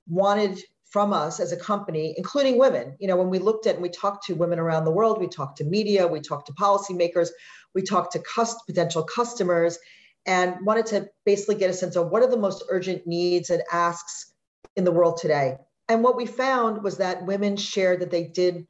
wanted 0.09 0.62
from 0.93 1.15
us 1.15 1.41
as 1.41 1.53
a 1.53 1.57
company, 1.57 2.15
including 2.19 2.59
women. 2.59 2.95
You 3.01 3.09
know, 3.09 3.17
when 3.17 3.31
we 3.31 3.39
looked 3.39 3.67
at 3.67 3.75
and 3.75 3.83
we 3.83 3.89
talked 3.89 4.27
to 4.27 4.35
women 4.35 4.59
around 4.59 4.85
the 4.85 4.91
world, 4.91 5.19
we 5.19 5.27
talked 5.27 5.57
to 5.59 5.65
media, 5.65 6.07
we 6.07 6.21
talked 6.21 6.47
to 6.49 6.53
policymakers, 6.53 7.31
we 7.75 7.81
talked 7.81 8.13
to 8.13 8.19
cust- 8.19 8.67
potential 8.67 9.03
customers, 9.03 9.79
and 10.27 10.55
wanted 10.67 10.87
to 10.87 11.09
basically 11.25 11.55
get 11.55 11.71
a 11.71 11.73
sense 11.73 11.97
of 11.97 12.11
what 12.11 12.23
are 12.23 12.31
the 12.31 12.37
most 12.37 12.63
urgent 12.69 13.07
needs 13.07 13.49
and 13.49 13.63
asks 13.73 14.33
in 14.77 14.85
the 14.85 14.93
world 14.93 15.17
today. 15.17 15.57
And 15.89 16.05
what 16.05 16.17
we 16.17 16.27
found 16.27 16.83
was 16.83 16.99
that 16.99 17.25
women 17.25 17.57
shared 17.57 18.01
that 18.01 18.11
they 18.11 18.25
did 18.25 18.67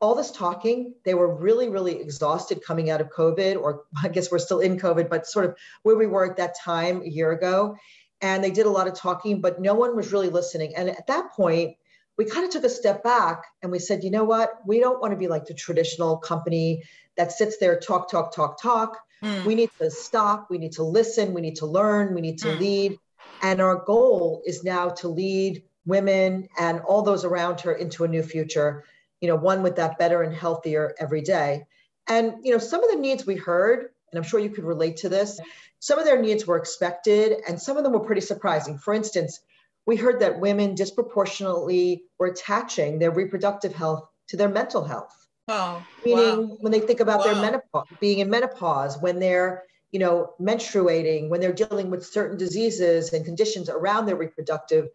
all 0.00 0.16
this 0.16 0.32
talking. 0.32 0.94
They 1.04 1.14
were 1.14 1.32
really, 1.32 1.68
really 1.68 2.00
exhausted 2.00 2.64
coming 2.64 2.90
out 2.90 3.00
of 3.00 3.10
COVID, 3.10 3.60
or 3.60 3.84
I 4.02 4.08
guess 4.08 4.32
we're 4.32 4.38
still 4.38 4.60
in 4.60 4.76
COVID, 4.76 5.08
but 5.08 5.26
sort 5.26 5.44
of 5.44 5.56
where 5.84 5.96
we 5.96 6.08
were 6.08 6.28
at 6.28 6.36
that 6.38 6.56
time 6.58 7.02
a 7.02 7.08
year 7.08 7.30
ago 7.30 7.76
and 8.20 8.42
they 8.44 8.50
did 8.50 8.66
a 8.66 8.70
lot 8.70 8.86
of 8.86 8.94
talking, 8.94 9.40
but 9.40 9.60
no 9.60 9.74
one 9.74 9.96
was 9.96 10.12
really 10.12 10.28
listening. 10.28 10.74
And 10.76 10.90
at 10.90 11.06
that 11.06 11.32
point, 11.32 11.76
we 12.18 12.24
kind 12.24 12.44
of 12.44 12.50
took 12.50 12.64
a 12.64 12.68
step 12.68 13.02
back 13.02 13.44
and 13.62 13.72
we 13.72 13.78
said, 13.78 14.04
you 14.04 14.10
know 14.10 14.24
what? 14.24 14.60
We 14.66 14.78
don't 14.78 15.00
want 15.00 15.12
to 15.12 15.16
be 15.16 15.28
like 15.28 15.46
the 15.46 15.54
traditional 15.54 16.18
company 16.18 16.82
that 17.16 17.32
sits 17.32 17.56
there, 17.58 17.78
talk, 17.78 18.10
talk, 18.10 18.34
talk, 18.34 18.60
talk. 18.60 18.98
Mm. 19.22 19.44
We 19.44 19.54
need 19.54 19.70
to 19.78 19.90
stop. 19.90 20.50
We 20.50 20.58
need 20.58 20.72
to 20.72 20.82
listen. 20.82 21.32
We 21.32 21.40
need 21.40 21.56
to 21.56 21.66
learn. 21.66 22.14
We 22.14 22.20
need 22.20 22.38
to 22.38 22.48
mm. 22.48 22.58
lead. 22.58 22.98
And 23.42 23.60
our 23.60 23.76
goal 23.76 24.42
is 24.44 24.64
now 24.64 24.90
to 24.90 25.08
lead 25.08 25.62
women 25.86 26.48
and 26.58 26.80
all 26.80 27.02
those 27.02 27.24
around 27.24 27.60
her 27.62 27.72
into 27.72 28.04
a 28.04 28.08
new 28.08 28.22
future, 28.22 28.84
you 29.20 29.28
know, 29.28 29.36
one 29.36 29.62
with 29.62 29.76
that 29.76 29.98
better 29.98 30.22
and 30.22 30.34
healthier 30.34 30.94
every 30.98 31.22
day. 31.22 31.64
And, 32.06 32.34
you 32.42 32.52
know, 32.52 32.58
some 32.58 32.82
of 32.84 32.90
the 32.90 32.96
needs 32.98 33.24
we 33.24 33.36
heard, 33.36 33.90
and 34.12 34.18
I'm 34.18 34.28
sure 34.28 34.40
you 34.40 34.50
could 34.50 34.64
relate 34.64 34.98
to 34.98 35.08
this, 35.08 35.40
some 35.78 35.98
of 35.98 36.04
their 36.04 36.20
needs 36.20 36.46
were 36.46 36.56
expected 36.56 37.38
and 37.48 37.60
some 37.60 37.76
of 37.76 37.84
them 37.84 37.92
were 37.92 38.00
pretty 38.00 38.20
surprising. 38.20 38.78
For 38.78 38.92
instance, 38.92 39.40
we 39.86 39.96
heard 39.96 40.20
that 40.20 40.40
women 40.40 40.74
disproportionately 40.74 42.04
were 42.18 42.26
attaching 42.26 42.98
their 42.98 43.10
reproductive 43.10 43.74
health 43.74 44.06
to 44.28 44.36
their 44.36 44.48
mental 44.48 44.84
health. 44.84 45.14
Oh, 45.48 45.84
Meaning 46.04 46.50
wow. 46.50 46.56
when 46.60 46.70
they 46.70 46.80
think 46.80 47.00
about 47.00 47.20
wow. 47.20 47.24
their 47.24 47.42
menopause, 47.42 47.86
being 47.98 48.18
in 48.18 48.30
menopause, 48.30 48.98
when 49.00 49.18
they're, 49.18 49.64
you 49.90 49.98
know, 49.98 50.34
menstruating, 50.40 51.28
when 51.28 51.40
they're 51.40 51.52
dealing 51.52 51.90
with 51.90 52.06
certain 52.06 52.36
diseases 52.36 53.12
and 53.12 53.24
conditions 53.24 53.68
around 53.68 54.06
their 54.06 54.16
reproductive 54.16 54.88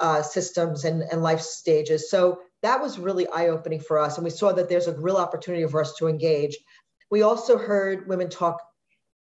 uh, 0.00 0.22
systems 0.22 0.84
and, 0.84 1.02
and 1.02 1.22
life 1.22 1.40
stages. 1.40 2.10
So 2.10 2.40
that 2.62 2.80
was 2.80 2.98
really 2.98 3.28
eye-opening 3.28 3.80
for 3.80 3.98
us. 3.98 4.16
And 4.16 4.24
we 4.24 4.30
saw 4.30 4.52
that 4.52 4.68
there's 4.68 4.86
a 4.86 4.98
real 4.98 5.16
opportunity 5.16 5.66
for 5.66 5.80
us 5.80 5.94
to 5.96 6.08
engage. 6.08 6.56
We 7.10 7.22
also 7.22 7.56
heard 7.58 8.08
women 8.08 8.28
talk 8.28 8.60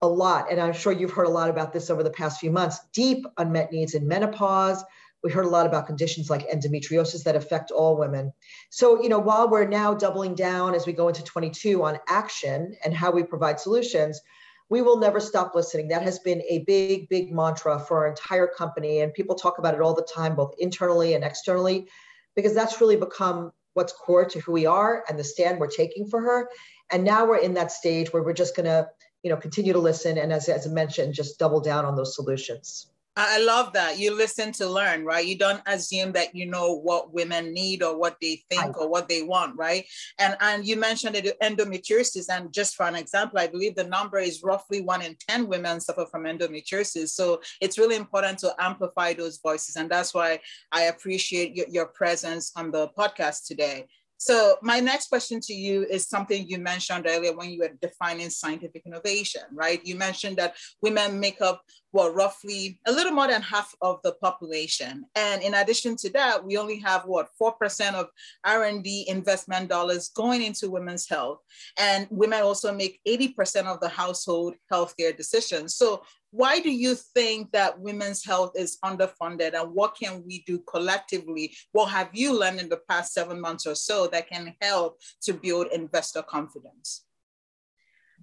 a 0.02 0.08
lot, 0.08 0.50
and 0.50 0.60
I'm 0.60 0.72
sure 0.72 0.92
you've 0.92 1.12
heard 1.12 1.26
a 1.26 1.30
lot 1.30 1.50
about 1.50 1.72
this 1.72 1.90
over 1.90 2.02
the 2.02 2.10
past 2.10 2.40
few 2.40 2.50
months, 2.50 2.78
deep 2.92 3.24
unmet 3.38 3.72
needs 3.72 3.94
in 3.94 4.06
menopause. 4.06 4.84
We 5.22 5.30
heard 5.30 5.46
a 5.46 5.48
lot 5.48 5.66
about 5.66 5.86
conditions 5.86 6.28
like 6.28 6.48
endometriosis 6.50 7.24
that 7.24 7.36
affect 7.36 7.70
all 7.70 7.96
women. 7.96 8.32
So, 8.68 9.02
you 9.02 9.08
know, 9.08 9.18
while 9.18 9.48
we're 9.48 9.66
now 9.66 9.94
doubling 9.94 10.34
down 10.34 10.74
as 10.74 10.86
we 10.86 10.92
go 10.92 11.08
into 11.08 11.24
22 11.24 11.82
on 11.82 11.98
action 12.08 12.74
and 12.84 12.94
how 12.94 13.10
we 13.10 13.22
provide 13.22 13.58
solutions, 13.58 14.20
we 14.68 14.82
will 14.82 14.98
never 14.98 15.20
stop 15.20 15.54
listening. 15.54 15.88
That 15.88 16.02
has 16.02 16.18
been 16.18 16.42
a 16.48 16.64
big, 16.66 17.08
big 17.08 17.32
mantra 17.32 17.78
for 17.78 17.98
our 17.98 18.08
entire 18.08 18.46
company. 18.46 19.00
And 19.00 19.14
people 19.14 19.34
talk 19.34 19.58
about 19.58 19.74
it 19.74 19.80
all 19.80 19.94
the 19.94 20.06
time, 20.14 20.34
both 20.34 20.54
internally 20.58 21.14
and 21.14 21.24
externally, 21.24 21.88
because 22.36 22.54
that's 22.54 22.80
really 22.80 22.96
become 22.96 23.52
what's 23.74 23.92
core 23.92 24.24
to 24.24 24.40
who 24.40 24.52
we 24.52 24.66
are 24.66 25.04
and 25.08 25.18
the 25.18 25.24
stand 25.24 25.58
we're 25.58 25.68
taking 25.68 26.06
for 26.06 26.20
her. 26.20 26.48
And 26.90 27.04
now 27.04 27.26
we're 27.26 27.38
in 27.38 27.54
that 27.54 27.72
stage 27.72 28.12
where 28.12 28.22
we're 28.22 28.34
just 28.34 28.56
going 28.56 28.66
to 28.66 28.88
you 29.24 29.30
know, 29.30 29.36
continue 29.36 29.72
to 29.72 29.78
listen 29.78 30.18
and 30.18 30.32
as, 30.32 30.48
as 30.48 30.66
I 30.66 30.70
mentioned, 30.70 31.14
just 31.14 31.38
double 31.38 31.60
down 31.60 31.86
on 31.86 31.96
those 31.96 32.14
solutions. 32.14 32.88
I 33.16 33.38
love 33.38 33.72
that. 33.74 33.96
You 33.96 34.12
listen 34.12 34.50
to 34.54 34.68
learn, 34.68 35.04
right? 35.04 35.24
You 35.24 35.38
don't 35.38 35.62
assume 35.66 36.10
that 36.12 36.34
you 36.34 36.46
know 36.46 36.74
what 36.74 37.14
women 37.14 37.54
need 37.54 37.80
or 37.80 37.96
what 37.96 38.16
they 38.20 38.42
think 38.50 38.76
or 38.76 38.88
what 38.88 39.08
they 39.08 39.22
want, 39.22 39.56
right? 39.56 39.86
And 40.18 40.36
and 40.40 40.66
you 40.66 40.76
mentioned 40.76 41.14
it, 41.14 41.38
endometriosis, 41.40 42.26
and 42.28 42.52
just 42.52 42.74
for 42.74 42.86
an 42.86 42.96
example, 42.96 43.38
I 43.38 43.46
believe 43.46 43.76
the 43.76 43.84
number 43.84 44.18
is 44.18 44.42
roughly 44.42 44.80
one 44.80 45.00
in 45.00 45.16
ten 45.28 45.46
women 45.46 45.78
suffer 45.78 46.06
from 46.06 46.24
endometriosis. 46.24 47.10
So 47.10 47.40
it's 47.60 47.78
really 47.78 47.94
important 47.94 48.40
to 48.40 48.52
amplify 48.58 49.12
those 49.12 49.38
voices, 49.38 49.76
and 49.76 49.88
that's 49.88 50.12
why 50.12 50.40
I 50.72 50.82
appreciate 50.82 51.54
your, 51.54 51.66
your 51.68 51.86
presence 51.86 52.50
on 52.56 52.72
the 52.72 52.88
podcast 52.98 53.46
today. 53.46 53.86
So 54.24 54.56
my 54.62 54.80
next 54.80 55.08
question 55.08 55.38
to 55.40 55.52
you 55.52 55.84
is 55.84 56.08
something 56.08 56.48
you 56.48 56.56
mentioned 56.56 57.04
earlier 57.06 57.36
when 57.36 57.50
you 57.50 57.58
were 57.58 57.72
defining 57.82 58.30
scientific 58.30 58.86
innovation, 58.86 59.42
right? 59.52 59.84
You 59.84 59.96
mentioned 59.96 60.38
that 60.38 60.54
women 60.80 61.20
make 61.20 61.42
up 61.42 61.60
well, 61.94 62.12
roughly 62.12 62.80
a 62.86 62.92
little 62.92 63.12
more 63.12 63.28
than 63.28 63.40
half 63.40 63.72
of 63.80 64.00
the 64.02 64.14
population. 64.14 65.04
And 65.14 65.44
in 65.44 65.54
addition 65.54 65.94
to 65.98 66.10
that, 66.10 66.44
we 66.44 66.56
only 66.56 66.80
have 66.80 67.04
what, 67.04 67.28
4% 67.40 67.94
of 67.94 68.08
R&D 68.44 69.04
investment 69.08 69.68
dollars 69.68 70.08
going 70.08 70.42
into 70.42 70.68
women's 70.68 71.08
health. 71.08 71.38
And 71.78 72.08
women 72.10 72.42
also 72.42 72.74
make 72.74 72.98
80% 73.06 73.66
of 73.66 73.78
the 73.78 73.88
household 73.88 74.56
healthcare 74.72 75.16
decisions. 75.16 75.76
So 75.76 76.02
why 76.32 76.58
do 76.58 76.68
you 76.68 76.96
think 76.96 77.52
that 77.52 77.78
women's 77.78 78.24
health 78.24 78.54
is 78.56 78.76
underfunded 78.84 79.54
and 79.54 79.72
what 79.72 79.96
can 79.96 80.24
we 80.26 80.42
do 80.48 80.58
collectively? 80.68 81.54
What 81.70 81.90
have 81.90 82.10
you 82.12 82.36
learned 82.36 82.58
in 82.58 82.68
the 82.68 82.80
past 82.88 83.12
seven 83.12 83.40
months 83.40 83.68
or 83.68 83.76
so 83.76 84.08
that 84.08 84.28
can 84.28 84.52
help 84.60 84.98
to 85.22 85.32
build 85.32 85.68
investor 85.68 86.22
confidence? 86.22 87.04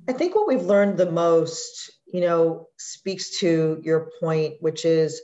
I 0.08 0.13
think 0.13 0.36
what 0.36 0.48
we've 0.48 0.62
learned 0.62 0.98
the 0.98 1.12
most, 1.12 1.91
you 2.05 2.22
know, 2.22 2.67
speaks 2.77 3.39
to 3.39 3.79
your 3.84 4.10
point, 4.20 4.55
which 4.60 4.86
is 4.86 5.22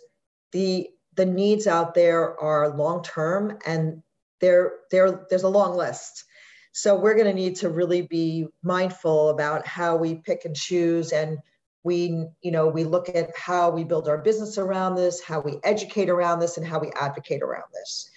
the 0.52 0.90
the 1.16 1.26
needs 1.26 1.66
out 1.66 1.96
there 1.96 2.40
are 2.40 2.78
long 2.78 3.04
term 3.04 3.58
and 3.66 4.04
there 4.40 4.74
there 4.92 5.26
there's 5.30 5.44
a 5.44 5.50
long 5.50 5.76
list. 5.76 6.26
So 6.74 6.96
we're 6.96 7.16
going 7.16 7.26
to 7.28 7.34
need 7.34 7.56
to 7.58 7.70
really 7.70 8.04
be 8.04 8.48
mindful 8.62 9.30
about 9.30 9.66
how 9.66 9.96
we 9.96 10.16
pick 10.16 10.46
and 10.46 10.56
choose 10.56 11.12
and 11.12 11.40
we 11.84 12.28
you 12.42 12.52
know 12.52 12.68
we 12.68 12.84
look 12.84 13.10
at 13.10 13.36
how 13.36 13.72
we 13.72 13.84
build 13.84 14.08
our 14.08 14.20
business 14.20 14.58
around 14.60 14.96
this, 14.96 15.22
how 15.22 15.40
we 15.40 15.60
educate 15.64 16.10
around 16.10 16.40
this 16.40 16.58
and 16.58 16.68
how 16.68 16.80
we 16.80 16.92
advocate 16.92 17.42
around 17.42 17.66
this. 17.74 18.10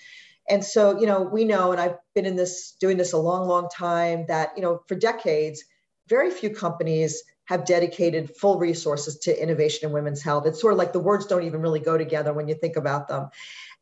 And 0.49 0.65
so, 0.65 0.99
you 1.01 1.07
know, 1.07 1.23
we 1.23 1.45
know 1.45 1.73
and 1.73 1.81
I've 1.81 1.97
been 2.15 2.27
in 2.27 2.37
this 2.37 2.73
doing 2.81 2.99
this 2.99 3.13
a 3.13 3.19
long 3.19 3.49
long 3.49 3.69
time 3.71 4.27
that, 4.29 4.51
you 4.57 4.63
know, 4.63 4.83
for 4.89 4.95
decades 4.95 5.65
very 6.11 6.31
few 6.31 6.51
companies 6.51 7.23
have 7.45 7.65
dedicated 7.65 8.37
full 8.37 8.59
resources 8.59 9.19
to 9.21 9.43
innovation 9.43 9.89
in 9.89 9.95
women's 9.95 10.23
health. 10.23 10.47
It's 10.47 10.61
sort 10.61 10.73
of 10.73 10.79
like 10.79 10.93
the 10.93 11.01
words 11.01 11.27
don't 11.27 11.45
even 11.45 11.63
really 11.63 11.81
go 11.81 11.97
together 11.97 12.33
when 12.33 12.47
you 12.49 12.55
think 12.55 12.77
about 12.77 13.09
them. 13.09 13.31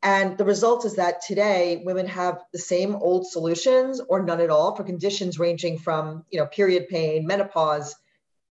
And 0.02 0.38
the 0.38 0.44
result 0.44 0.84
is 0.84 0.94
that 0.94 1.20
today 1.26 1.82
women 1.84 2.06
have 2.06 2.38
the 2.52 2.58
same 2.58 2.94
old 2.94 3.26
solutions 3.26 4.00
or 4.08 4.22
none 4.22 4.40
at 4.40 4.48
all 4.48 4.76
for 4.76 4.84
conditions 4.84 5.38
ranging 5.38 5.78
from, 5.78 6.24
you 6.30 6.38
know, 6.38 6.46
period 6.46 6.88
pain, 6.88 7.26
menopause 7.26 7.96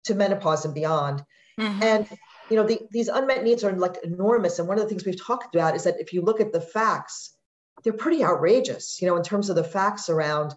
to 0.05 0.15
menopause 0.15 0.63
and 0.63 0.73
beyond. 0.73 1.23
Mm-hmm. 1.59 1.83
And 1.83 2.07
you 2.49 2.57
know, 2.57 2.67
the, 2.67 2.81
these 2.91 3.07
unmet 3.07 3.43
needs 3.43 3.63
are 3.63 3.73
like 3.73 3.97
enormous. 4.03 4.59
And 4.59 4.67
one 4.67 4.77
of 4.77 4.83
the 4.83 4.89
things 4.89 5.05
we've 5.05 5.21
talked 5.21 5.55
about 5.55 5.75
is 5.75 5.83
that 5.83 5.99
if 5.99 6.13
you 6.13 6.21
look 6.21 6.41
at 6.41 6.51
the 6.51 6.61
facts, 6.61 7.35
they're 7.83 7.93
pretty 7.93 8.23
outrageous, 8.23 9.01
you 9.01 9.07
know, 9.07 9.15
in 9.15 9.23
terms 9.23 9.49
of 9.49 9.55
the 9.55 9.63
facts 9.63 10.09
around 10.09 10.53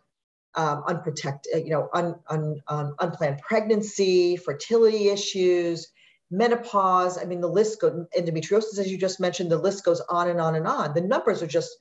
um, 0.56 0.82
unprotected, 0.86 1.54
uh, 1.54 1.58
you 1.58 1.70
know, 1.70 1.88
un, 1.92 2.16
un, 2.28 2.60
un, 2.68 2.94
unplanned 2.98 3.40
pregnancy, 3.42 4.36
fertility 4.36 5.08
issues, 5.08 5.88
menopause. 6.30 7.18
I 7.18 7.24
mean, 7.24 7.40
the 7.40 7.48
list 7.48 7.80
goes, 7.80 8.06
endometriosis, 8.18 8.78
as 8.78 8.90
you 8.90 8.98
just 8.98 9.20
mentioned, 9.20 9.50
the 9.50 9.58
list 9.58 9.84
goes 9.84 10.00
on 10.08 10.28
and 10.28 10.40
on 10.40 10.54
and 10.54 10.66
on. 10.66 10.94
The 10.94 11.02
numbers 11.02 11.42
are 11.42 11.46
just 11.46 11.76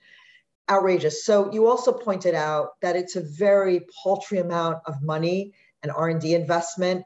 outrageous. 0.69 1.25
So 1.25 1.51
you 1.51 1.67
also 1.67 1.91
pointed 1.91 2.35
out 2.35 2.79
that 2.81 2.95
it's 2.95 3.15
a 3.15 3.21
very 3.21 3.81
paltry 4.03 4.39
amount 4.39 4.79
of 4.85 5.01
money 5.01 5.53
and 5.83 5.91
R&D 5.91 6.33
investment 6.33 7.05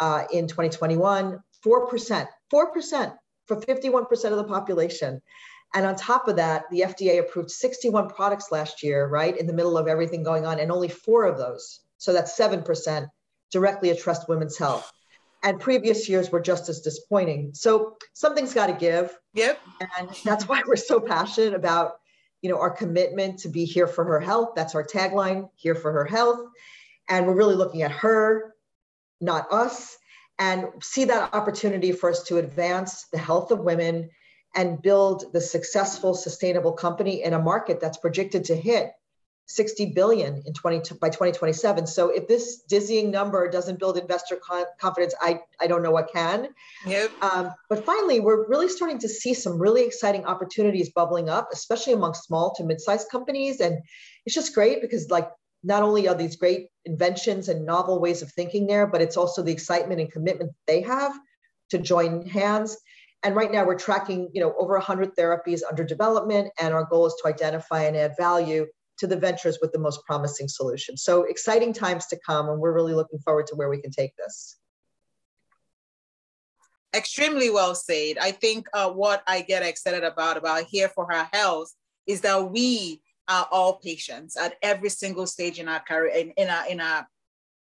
uh, 0.00 0.24
in 0.32 0.48
2021, 0.48 1.38
4%, 1.64 2.28
4% 2.52 3.16
for 3.46 3.60
51% 3.60 4.24
of 4.24 4.36
the 4.36 4.44
population. 4.44 5.20
And 5.74 5.84
on 5.84 5.96
top 5.96 6.28
of 6.28 6.36
that, 6.36 6.64
the 6.70 6.82
FDA 6.82 7.18
approved 7.18 7.50
61 7.50 8.08
products 8.08 8.52
last 8.52 8.82
year, 8.82 9.08
right, 9.08 9.36
in 9.36 9.46
the 9.46 9.52
middle 9.52 9.76
of 9.76 9.88
everything 9.88 10.22
going 10.22 10.46
on, 10.46 10.60
and 10.60 10.70
only 10.70 10.88
four 10.88 11.24
of 11.24 11.36
those, 11.36 11.80
so 11.98 12.12
that's 12.12 12.38
7%, 12.38 13.08
directly 13.50 13.90
addressed 13.90 14.28
women's 14.28 14.56
health. 14.56 14.92
And 15.42 15.60
previous 15.60 16.08
years 16.08 16.30
were 16.30 16.40
just 16.40 16.68
as 16.68 16.80
disappointing. 16.80 17.50
So 17.54 17.96
something's 18.14 18.54
got 18.54 18.68
to 18.68 18.72
give. 18.72 19.18
Yep. 19.34 19.60
And 19.98 20.08
that's 20.24 20.48
why 20.48 20.62
we're 20.66 20.76
so 20.76 21.00
passionate 21.00 21.54
about, 21.54 21.96
you 22.40 22.48
know, 22.50 22.58
our 22.58 22.70
commitment 22.70 23.40
to 23.40 23.48
be 23.48 23.64
here 23.64 23.86
for 23.86 24.04
her 24.04 24.20
health. 24.20 24.50
That's 24.56 24.74
our 24.74 24.84
tagline, 24.84 25.50
here 25.56 25.74
for 25.74 25.92
her 25.92 26.04
health. 26.04 26.40
And 27.08 27.26
we're 27.26 27.34
really 27.34 27.56
looking 27.56 27.82
at 27.82 27.90
her, 27.90 28.54
not 29.20 29.52
us, 29.52 29.98
and 30.38 30.66
see 30.82 31.04
that 31.04 31.34
opportunity 31.34 31.92
for 31.92 32.10
us 32.10 32.22
to 32.24 32.38
advance 32.38 33.06
the 33.12 33.18
health 33.18 33.50
of 33.50 33.58
women 33.60 34.08
and 34.54 34.80
build 34.80 35.32
the 35.32 35.40
successful, 35.40 36.14
sustainable 36.14 36.72
company 36.72 37.22
in 37.22 37.32
a 37.32 37.38
market 37.38 37.80
that's 37.80 37.98
projected 37.98 38.44
to 38.44 38.56
hit 38.56 38.92
60 39.46 39.92
billion 39.94 40.42
in 40.46 40.54
20 40.54 40.94
by 41.00 41.08
2027. 41.10 41.86
So 41.86 42.08
if 42.08 42.26
this 42.28 42.62
dizzying 42.62 43.10
number 43.10 43.50
doesn't 43.50 43.78
build 43.78 43.98
investor 43.98 44.36
con- 44.36 44.64
confidence, 44.80 45.14
I, 45.20 45.40
I 45.60 45.66
don't 45.66 45.82
know 45.82 45.90
what 45.90 46.10
can. 46.10 46.48
Yep. 46.86 47.10
Um, 47.20 47.50
but 47.68 47.84
finally, 47.84 48.20
we're 48.20 48.48
really 48.48 48.68
starting 48.68 48.98
to 49.00 49.08
see 49.08 49.34
some 49.34 49.58
really 49.58 49.84
exciting 49.84 50.24
opportunities 50.24 50.90
bubbling 50.90 51.28
up, 51.28 51.48
especially 51.52 51.92
among 51.92 52.14
small 52.14 52.54
to 52.54 52.64
mid-sized 52.64 53.10
companies. 53.10 53.60
And 53.60 53.82
it's 54.24 54.34
just 54.34 54.54
great 54.54 54.80
because 54.80 55.10
like 55.10 55.28
not 55.62 55.82
only 55.82 56.08
are 56.08 56.14
these 56.14 56.36
great 56.36 56.68
inventions 56.86 57.48
and 57.48 57.66
novel 57.66 58.00
ways 58.00 58.22
of 58.22 58.32
thinking 58.32 58.66
there, 58.66 58.86
but 58.86 59.02
it's 59.02 59.16
also 59.16 59.42
the 59.42 59.52
excitement 59.52 60.00
and 60.00 60.10
commitment 60.10 60.52
they 60.66 60.80
have 60.82 61.18
to 61.70 61.78
join 61.78 62.26
hands 62.26 62.78
and 63.24 63.34
right 63.34 63.50
now 63.50 63.64
we're 63.64 63.78
tracking, 63.78 64.30
you 64.32 64.40
know, 64.40 64.54
over 64.58 64.74
100 64.74 65.16
therapies 65.16 65.62
under 65.68 65.82
development, 65.82 66.52
and 66.60 66.74
our 66.74 66.84
goal 66.84 67.06
is 67.06 67.14
to 67.22 67.28
identify 67.28 67.84
and 67.84 67.96
add 67.96 68.14
value 68.18 68.66
to 68.98 69.06
the 69.06 69.16
ventures 69.16 69.58
with 69.60 69.72
the 69.72 69.78
most 69.78 70.04
promising 70.04 70.46
solutions. 70.46 71.02
So 71.02 71.24
exciting 71.24 71.72
times 71.72 72.06
to 72.08 72.18
come, 72.24 72.48
and 72.48 72.60
we're 72.60 72.74
really 72.74 72.92
looking 72.92 73.18
forward 73.20 73.46
to 73.48 73.56
where 73.56 73.70
we 73.70 73.80
can 73.80 73.90
take 73.90 74.14
this. 74.16 74.58
Extremely 76.94 77.50
well 77.50 77.74
said. 77.74 78.18
I 78.20 78.30
think 78.30 78.68
uh, 78.72 78.90
what 78.90 79.24
I 79.26 79.40
get 79.40 79.64
excited 79.64 80.04
about 80.04 80.36
about 80.36 80.64
Here 80.64 80.88
for 80.88 81.10
Her 81.10 81.28
Health 81.32 81.72
is 82.06 82.20
that 82.20 82.52
we 82.52 83.00
are 83.26 83.48
all 83.50 83.78
patients 83.78 84.36
at 84.36 84.54
every 84.62 84.90
single 84.90 85.26
stage 85.26 85.58
in 85.58 85.66
our 85.66 85.80
career, 85.80 86.08
in, 86.14 86.30
in 86.36 86.48
our 86.48 86.68
in 86.68 86.80
our 86.80 87.08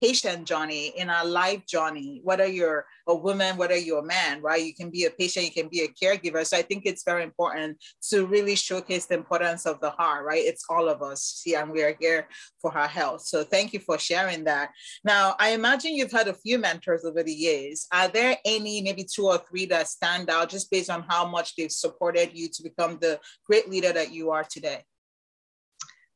patient 0.02 0.46
journey, 0.46 0.94
in 0.98 1.10
our 1.10 1.26
life 1.26 1.66
journey, 1.66 2.22
whether 2.24 2.46
you're 2.46 2.86
a 3.08 3.16
woman, 3.16 3.58
whether 3.58 3.76
you're 3.76 4.00
a 4.00 4.06
man, 4.06 4.42
right? 4.42 4.64
You 4.64 4.74
can 4.74 4.90
be 4.90 5.06
a 5.06 5.10
patient, 5.10 5.46
you 5.46 5.52
can 5.52 5.70
be 5.70 5.82
a 5.82 5.88
caregiver. 5.88 6.46
So 6.46 6.58
I 6.58 6.62
think 6.62 6.84
it's 6.86 7.04
very 7.04 7.24
important 7.24 7.78
to 8.10 8.26
really 8.26 8.56
showcase 8.56 9.06
the 9.06 9.16
importance 9.16 9.66
of 9.66 9.80
the 9.80 9.90
heart, 9.92 10.26
right? 10.26 10.44
It's 10.44 10.66
all 10.70 10.88
of 10.88 11.02
us 11.02 11.24
see, 11.24 11.56
and 11.56 11.72
we 11.72 11.84
are 11.84 11.96
here 12.00 12.28
for 12.62 12.78
our 12.78 12.88
health. 12.88 13.22
So 13.22 13.44
thank 13.44 13.74
you 13.74 13.80
for 13.80 13.98
sharing 13.98 14.44
that. 14.46 14.72
Now, 15.04 15.36
I 15.40 15.50
imagine 15.52 15.94
you've 15.94 16.12
had 16.12 16.28
a 16.28 16.34
few 16.34 16.60
mentors 16.60 17.06
over 17.06 17.24
the 17.24 17.34
years. 17.34 17.88
Are 17.92 18.08
there 18.08 18.38
any, 18.46 18.82
maybe 18.82 19.04
two 19.04 19.26
or 19.26 19.40
three 19.50 19.66
that 19.68 19.88
stand 19.88 20.30
out 20.30 20.50
just 20.50 20.70
based 20.70 20.90
on 20.90 21.06
how 21.08 21.28
much 21.28 21.56
they've 21.56 21.72
supported 21.72 22.32
you 22.34 22.50
to 22.50 22.64
become 22.64 22.98
the 23.02 23.20
great 23.46 23.70
leader 23.70 23.94
that 23.94 24.12
you 24.12 24.32
are 24.32 24.44
today? 24.44 24.84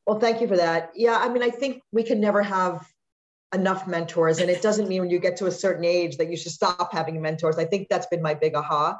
Well, 0.06 0.18
thank 0.18 0.40
you 0.40 0.48
for 0.48 0.56
that. 0.56 0.90
Yeah, 0.96 1.18
I 1.18 1.28
mean, 1.28 1.42
I 1.44 1.50
think 1.50 1.80
we 1.92 2.02
can 2.02 2.20
never 2.20 2.42
have 2.42 2.84
enough 3.52 3.86
mentors. 3.86 4.38
And 4.38 4.50
it 4.50 4.62
doesn't 4.62 4.88
mean 4.88 5.02
when 5.02 5.10
you 5.10 5.18
get 5.18 5.36
to 5.38 5.46
a 5.46 5.50
certain 5.50 5.84
age 5.84 6.16
that 6.16 6.30
you 6.30 6.36
should 6.36 6.52
stop 6.52 6.92
having 6.92 7.20
mentors. 7.20 7.58
I 7.58 7.64
think 7.64 7.88
that's 7.88 8.06
been 8.06 8.22
my 8.22 8.34
big 8.34 8.54
aha, 8.54 8.98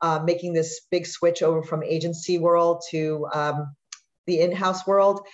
uh, 0.00 0.20
making 0.24 0.52
this 0.52 0.82
big 0.90 1.06
switch 1.06 1.42
over 1.42 1.62
from 1.62 1.82
agency 1.82 2.38
world 2.38 2.82
to 2.90 3.26
um, 3.32 3.74
the 4.26 4.40
in-house 4.40 4.86
world. 4.86 5.26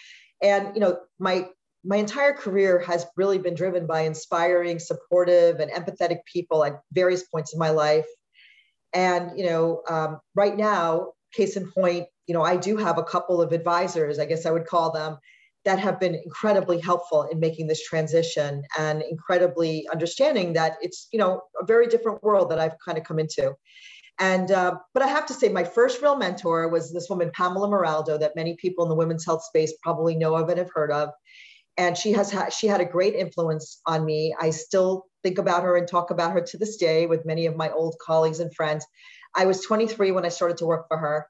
And 0.42 0.74
you 0.74 0.80
know, 0.80 0.98
my 1.18 1.48
my 1.82 1.96
entire 1.96 2.34
career 2.34 2.78
has 2.80 3.06
really 3.16 3.38
been 3.38 3.54
driven 3.54 3.86
by 3.86 4.02
inspiring, 4.02 4.78
supportive, 4.78 5.60
and 5.60 5.70
empathetic 5.70 6.18
people 6.30 6.62
at 6.62 6.80
various 6.92 7.22
points 7.24 7.54
in 7.54 7.58
my 7.58 7.70
life. 7.70 8.06
And 8.92 9.38
you 9.38 9.46
know, 9.46 9.82
um, 9.88 10.20
right 10.34 10.56
now, 10.56 11.12
case 11.32 11.56
in 11.56 11.70
point, 11.70 12.06
you 12.26 12.34
know, 12.34 12.42
I 12.42 12.56
do 12.56 12.76
have 12.76 12.98
a 12.98 13.02
couple 13.02 13.40
of 13.40 13.52
advisors, 13.52 14.18
I 14.18 14.26
guess 14.26 14.44
I 14.44 14.50
would 14.50 14.66
call 14.66 14.92
them, 14.92 15.18
that 15.64 15.78
have 15.78 16.00
been 16.00 16.14
incredibly 16.14 16.80
helpful 16.80 17.24
in 17.24 17.38
making 17.38 17.66
this 17.66 17.86
transition 17.86 18.62
and 18.78 19.02
incredibly 19.02 19.86
understanding 19.92 20.52
that 20.54 20.76
it's 20.80 21.08
you 21.12 21.18
know 21.18 21.42
a 21.60 21.64
very 21.64 21.86
different 21.86 22.22
world 22.22 22.50
that 22.50 22.58
I've 22.58 22.78
kind 22.84 22.98
of 22.98 23.04
come 23.04 23.18
into. 23.18 23.54
And 24.18 24.50
uh, 24.50 24.74
but 24.92 25.02
I 25.02 25.06
have 25.06 25.26
to 25.26 25.34
say, 25.34 25.48
my 25.48 25.64
first 25.64 26.02
real 26.02 26.16
mentor 26.16 26.68
was 26.68 26.92
this 26.92 27.08
woman 27.08 27.30
Pamela 27.34 27.68
Maraldo 27.68 28.20
that 28.20 28.36
many 28.36 28.54
people 28.56 28.84
in 28.84 28.90
the 28.90 28.94
women's 28.94 29.24
health 29.24 29.42
space 29.44 29.72
probably 29.82 30.14
know 30.14 30.36
of 30.36 30.48
and 30.50 30.58
have 30.58 30.70
heard 30.74 30.92
of. 30.92 31.10
And 31.78 31.96
she 31.96 32.12
has 32.12 32.30
had 32.30 32.52
she 32.52 32.66
had 32.66 32.82
a 32.82 32.84
great 32.84 33.14
influence 33.14 33.80
on 33.86 34.04
me. 34.04 34.34
I 34.38 34.50
still 34.50 35.06
think 35.22 35.38
about 35.38 35.62
her 35.62 35.76
and 35.76 35.88
talk 35.88 36.10
about 36.10 36.32
her 36.32 36.40
to 36.42 36.58
this 36.58 36.76
day 36.76 37.06
with 37.06 37.24
many 37.24 37.46
of 37.46 37.56
my 37.56 37.70
old 37.70 37.96
colleagues 38.04 38.40
and 38.40 38.54
friends. 38.54 38.84
I 39.34 39.46
was 39.46 39.62
23 39.62 40.10
when 40.12 40.26
I 40.26 40.28
started 40.28 40.58
to 40.58 40.66
work 40.66 40.86
for 40.88 40.98
her. 40.98 41.26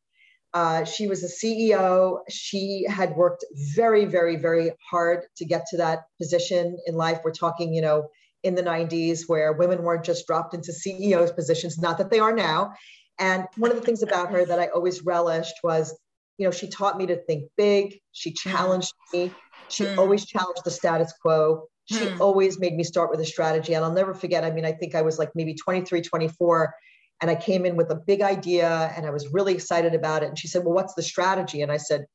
Uh, 0.53 0.85
she 0.85 1.07
was 1.07 1.23
a 1.23 1.29
CEO. 1.29 2.19
She 2.29 2.85
had 2.89 3.15
worked 3.15 3.45
very, 3.75 4.05
very, 4.05 4.37
very 4.37 4.73
hard 4.91 5.25
to 5.37 5.45
get 5.45 5.65
to 5.71 5.77
that 5.77 6.01
position 6.19 6.77
in 6.87 6.95
life. 6.97 7.21
We're 7.25 7.33
talking, 7.33 7.73
you 7.73 7.83
know, 7.83 8.09
in 8.43 8.55
the 8.55 8.63
90s 8.63 9.23
where 9.27 9.53
women 9.53 9.83
weren't 9.83 10.05
just 10.05 10.27
dropped 10.27 10.55
into 10.55 10.73
CEOs 10.73 11.33
positions, 11.33 11.79
not 11.79 11.99
that 11.99 12.11
they 12.11 12.19
are 12.19 12.33
now. 12.33 12.73
And 13.19 13.47
one 13.57 13.71
of 13.71 13.77
the 13.77 13.83
things 13.83 14.03
about 14.03 14.31
her 14.31 14.45
that 14.45 14.59
I 14.59 14.69
always 14.69 15.05
relished 15.05 15.55
was, 15.63 15.97
you 16.39 16.47
know, 16.47 16.51
she 16.51 16.69
taught 16.69 16.97
me 16.97 17.07
to 17.07 17.17
think 17.17 17.51
big. 17.57 18.01
She 18.13 18.33
challenged 18.33 18.95
me. 19.13 19.31
She 19.69 19.85
mm. 19.85 19.99
always 19.99 20.25
challenged 20.25 20.65
the 20.65 20.71
status 20.71 21.13
quo. 21.21 21.69
She 21.85 21.99
mm. 21.99 22.19
always 22.19 22.59
made 22.59 22.75
me 22.75 22.83
start 22.83 23.11
with 23.11 23.21
a 23.21 23.27
strategy. 23.27 23.75
And 23.75 23.85
I'll 23.85 23.93
never 23.93 24.15
forget, 24.15 24.43
I 24.43 24.51
mean, 24.51 24.65
I 24.65 24.73
think 24.73 24.95
I 24.95 25.03
was 25.03 25.19
like 25.19 25.31
maybe 25.35 25.55
23, 25.55 26.01
24 26.01 26.75
and 27.21 27.31
I 27.31 27.35
came 27.35 27.67
in 27.67 27.77
with 27.77 27.91
a 27.91 27.95
big 27.95 28.23
idea 28.23 28.93
and 28.97 29.07
I 29.07 29.11
was 29.11 29.29
really 29.33 29.55
excited 29.55 29.95
about 29.95 30.23
it. 30.23 30.29
And 30.29 30.39
she 30.39 30.49
said, 30.49 30.65
Well, 30.65 30.75
what's 30.75 30.95
the 30.95 31.03
strategy? 31.03 31.63
And 31.63 31.71
I 31.71 31.77
said, 31.77 32.07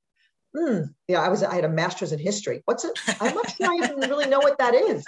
Hmm, 0.57 0.81
yeah, 1.07 1.21
I 1.21 1.29
was 1.29 1.43
I 1.43 1.53
had 1.53 1.65
a 1.65 1.69
master's 1.69 2.11
in 2.11 2.19
history. 2.19 2.61
What's 2.65 2.85
it? 2.85 2.97
I'm 3.19 3.35
not 3.35 3.49
sure 3.51 3.67
I 3.67 3.75
even 3.75 4.09
really 4.09 4.27
know 4.27 4.39
what 4.39 4.57
that 4.59 4.73
is. 4.73 5.03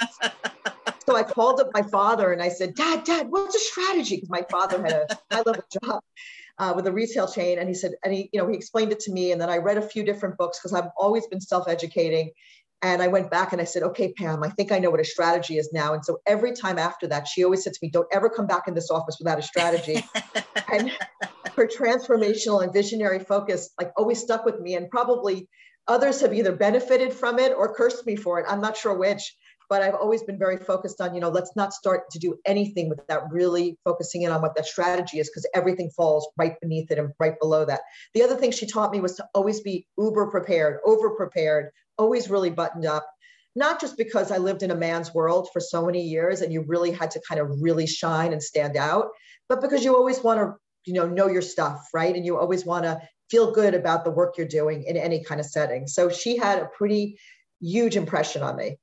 So 1.08 1.16
I 1.16 1.24
called 1.24 1.62
up 1.62 1.70
my 1.74 1.84
father 1.84 2.34
and 2.34 2.42
I 2.42 2.50
said, 2.50 2.76
Dad, 2.76 3.06
Dad, 3.06 3.28
what's 3.30 3.56
a 3.56 3.60
strategy? 3.60 4.18
Because 4.18 4.30
my 4.30 4.46
father 4.52 4.82
had 4.84 4.92
a 4.92 5.08
high 5.32 5.42
level 5.46 5.64
job 5.82 6.02
uh, 6.60 6.74
with 6.76 6.86
a 6.86 6.92
retail 6.92 7.30
chain. 7.30 7.60
And 7.60 7.70
he 7.70 7.76
said, 7.76 7.94
and 8.04 8.14
he, 8.14 8.30
you 8.34 8.42
know, 8.42 8.48
he 8.48 8.56
explained 8.56 8.92
it 8.92 9.00
to 9.02 9.14
me. 9.14 9.32
And 9.32 9.40
then 9.40 9.50
I 9.50 9.58
read 9.58 9.78
a 9.78 9.82
few 9.82 10.04
different 10.04 10.38
books 10.38 10.60
because 10.60 10.74
I've 10.74 10.90
always 10.98 11.26
been 11.28 11.40
self-educating. 11.40 12.32
And 12.82 13.02
I 13.02 13.08
went 13.08 13.32
back 13.32 13.54
and 13.54 13.62
I 13.62 13.64
said, 13.64 13.82
okay, 13.84 14.14
Pam, 14.14 14.44
I 14.44 14.50
think 14.50 14.72
I 14.72 14.78
know 14.78 14.92
what 14.92 15.00
a 15.00 15.06
strategy 15.06 15.58
is 15.58 15.72
now. 15.74 15.94
And 15.94 16.06
so 16.06 16.20
every 16.28 16.54
time 16.54 16.78
after 16.78 17.08
that, 17.08 17.28
she 17.28 17.44
always 17.44 17.64
said 17.64 17.74
to 17.74 17.80
me, 17.82 17.90
don't 17.90 18.08
ever 18.12 18.30
come 18.30 18.46
back 18.46 18.68
in 18.68 18.76
this 18.76 18.92
office 18.92 19.18
without 19.20 19.40
a 19.40 19.42
strategy. 19.42 20.06
and 20.72 20.92
her 21.56 21.68
transformational 21.68 22.64
and 22.64 22.72
visionary 22.72 23.20
focus, 23.20 23.72
like 23.80 23.92
always 23.98 24.22
stuck 24.22 24.46
with 24.46 24.60
me. 24.60 24.76
And 24.76 24.92
probably 24.92 25.48
others 25.88 26.22
have 26.22 26.36
either 26.36 26.56
benefited 26.56 27.14
from 27.14 27.40
it 27.40 27.52
or 27.52 27.74
cursed 27.74 28.06
me 28.06 28.16
for 28.16 28.40
it. 28.40 28.46
I'm 28.48 28.62
not 28.62 28.78
sure 28.78 28.96
which, 28.96 29.36
but 29.70 29.82
I've 29.82 29.96
always 29.96 30.24
been 30.24 30.38
very 30.38 30.58
focused 30.58 31.02
on, 31.02 31.16
you 31.16 31.22
know, 31.22 31.30
let's 31.30 31.56
not 31.56 31.74
start 31.74 32.10
to 32.12 32.20
do 32.20 32.38
anything 32.46 32.90
without 32.90 33.32
really 33.32 33.78
focusing 33.84 34.22
in 34.22 34.32
on 34.32 34.42
what 34.42 34.56
that 34.56 34.66
strategy 34.66 35.20
is, 35.20 35.30
because 35.30 35.50
everything 35.54 35.90
falls 35.90 36.30
right 36.38 36.60
beneath 36.62 36.92
it 36.92 37.00
and 37.00 37.12
right 37.20 37.40
below 37.40 37.66
that. 37.66 37.82
The 38.14 38.24
other 38.24 38.36
thing 38.36 38.52
she 38.52 38.68
taught 38.68 38.92
me 38.92 39.00
was 39.00 39.16
to 39.16 39.26
always 39.34 39.62
be 39.62 39.88
uber 39.98 40.30
prepared, 40.30 40.80
over 40.86 41.10
prepared, 41.12 41.72
always 41.98 42.30
really 42.30 42.50
buttoned 42.50 42.86
up 42.86 43.08
not 43.58 43.82
just 43.82 43.98
because 43.98 44.32
I 44.32 44.38
lived 44.38 44.62
in 44.62 44.70
a 44.70 44.76
man's 44.76 45.16
world 45.16 45.50
for 45.52 45.60
so 45.60 45.84
many 45.84 46.04
years 46.04 46.42
and 46.42 46.54
you 46.54 46.62
really 46.68 46.92
had 46.92 47.10
to 47.12 47.22
kind 47.28 47.42
of 47.42 47.50
really 47.60 47.88
shine 47.88 48.32
and 48.32 48.42
stand 48.42 48.78
out, 48.78 49.08
but 49.50 49.62
because 49.62 49.84
you 49.84 49.96
always 49.96 50.22
want 50.22 50.40
to, 50.40 50.54
you 50.86 50.94
know, 50.94 51.08
know 51.08 51.28
your 51.28 51.42
stuff, 51.42 51.90
right? 51.92 52.16
And 52.16 52.24
you 52.24 52.38
always 52.38 52.66
want 52.66 52.84
to 52.84 53.02
feel 53.32 53.52
good 53.52 53.74
about 53.74 54.06
the 54.06 54.12
work 54.12 54.38
you're 54.38 54.48
doing 54.48 54.84
in 54.84 54.96
any 54.96 55.24
kind 55.24 55.40
of 55.42 55.48
setting. 55.48 55.88
So 55.88 56.08
she 56.10 56.38
had 56.38 56.60
a 56.60 56.68
pretty 56.68 57.18
huge 57.60 57.96
impression 57.96 58.44
on 58.44 58.56
me. 58.56 58.78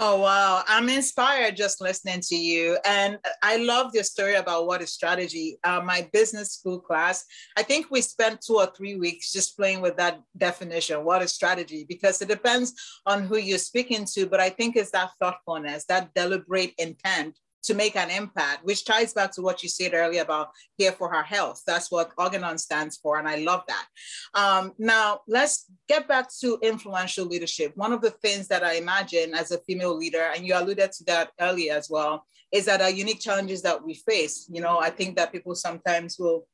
Oh, 0.00 0.20
wow. 0.20 0.62
I'm 0.68 0.88
inspired 0.88 1.56
just 1.56 1.80
listening 1.80 2.20
to 2.20 2.36
you. 2.36 2.78
And 2.84 3.18
I 3.42 3.56
love 3.56 3.90
your 3.94 4.04
story 4.04 4.36
about 4.36 4.68
what 4.68 4.80
is 4.80 4.92
strategy. 4.92 5.58
Uh, 5.64 5.80
my 5.84 6.08
business 6.12 6.52
school 6.52 6.78
class, 6.78 7.24
I 7.56 7.64
think 7.64 7.86
we 7.90 8.00
spent 8.00 8.40
two 8.40 8.58
or 8.58 8.66
three 8.66 8.94
weeks 8.94 9.32
just 9.32 9.56
playing 9.56 9.80
with 9.80 9.96
that 9.96 10.20
definition. 10.36 11.04
What 11.04 11.22
is 11.22 11.32
strategy? 11.32 11.84
Because 11.88 12.22
it 12.22 12.28
depends 12.28 12.74
on 13.06 13.24
who 13.24 13.38
you're 13.38 13.58
speaking 13.58 14.04
to. 14.14 14.26
But 14.26 14.38
I 14.38 14.50
think 14.50 14.76
it's 14.76 14.92
that 14.92 15.10
thoughtfulness, 15.20 15.84
that 15.86 16.14
deliberate 16.14 16.74
intent 16.78 17.36
to 17.64 17.74
make 17.74 17.96
an 17.96 18.10
impact, 18.10 18.64
which 18.64 18.84
ties 18.84 19.12
back 19.12 19.32
to 19.32 19.42
what 19.42 19.62
you 19.62 19.68
said 19.68 19.92
earlier 19.94 20.22
about 20.22 20.50
here 20.76 20.92
for 20.92 21.12
her 21.12 21.22
health. 21.22 21.62
That's 21.66 21.90
what 21.90 22.12
Organon 22.16 22.58
stands 22.58 22.96
for, 22.96 23.18
and 23.18 23.28
I 23.28 23.36
love 23.36 23.62
that. 23.68 23.86
Um, 24.34 24.72
now, 24.78 25.20
let's 25.26 25.66
get 25.88 26.08
back 26.08 26.28
to 26.40 26.58
influential 26.62 27.26
leadership. 27.26 27.72
One 27.76 27.92
of 27.92 28.00
the 28.00 28.10
things 28.10 28.48
that 28.48 28.64
I 28.64 28.74
imagine 28.74 29.34
as 29.34 29.50
a 29.50 29.58
female 29.58 29.96
leader, 29.96 30.30
and 30.34 30.46
you 30.46 30.54
alluded 30.54 30.92
to 30.92 31.04
that 31.04 31.30
earlier 31.40 31.74
as 31.74 31.88
well, 31.90 32.24
is 32.52 32.64
that 32.64 32.80
our 32.80 32.90
unique 32.90 33.20
challenges 33.20 33.62
that 33.62 33.84
we 33.84 33.94
face. 33.94 34.48
You 34.50 34.60
know, 34.60 34.78
I 34.78 34.90
think 34.90 35.16
that 35.16 35.32
people 35.32 35.54
sometimes 35.54 36.18
will 36.18 36.46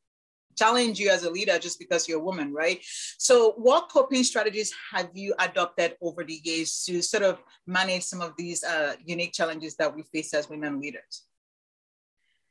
challenge 0.57 0.99
you 0.99 1.11
as 1.11 1.25
a 1.25 1.31
leader 1.31 1.59
just 1.59 1.79
because 1.79 2.09
you're 2.09 2.21
a 2.21 2.25
woman, 2.25 2.53
right? 2.53 2.81
So, 3.19 3.53
what 3.57 3.89
coping 3.89 4.25
strategies 4.25 4.73
have 4.93 5.11
you 5.15 5.35
adopted 5.39 5.97
over 6.01 6.25
the 6.25 6.41
years 6.43 6.85
to 6.87 7.03
sort 7.03 7.23
of 7.23 7.43
manage 7.67 8.03
some 8.03 8.21
of 8.21 8.33
these 8.37 8.65
uh, 8.65 8.95
unique 9.05 9.33
challenges 9.33 9.77
that 9.77 9.95
we 9.95 10.03
face 10.03 10.35
as 10.35 10.49
women 10.49 10.81
leaders? 10.81 11.23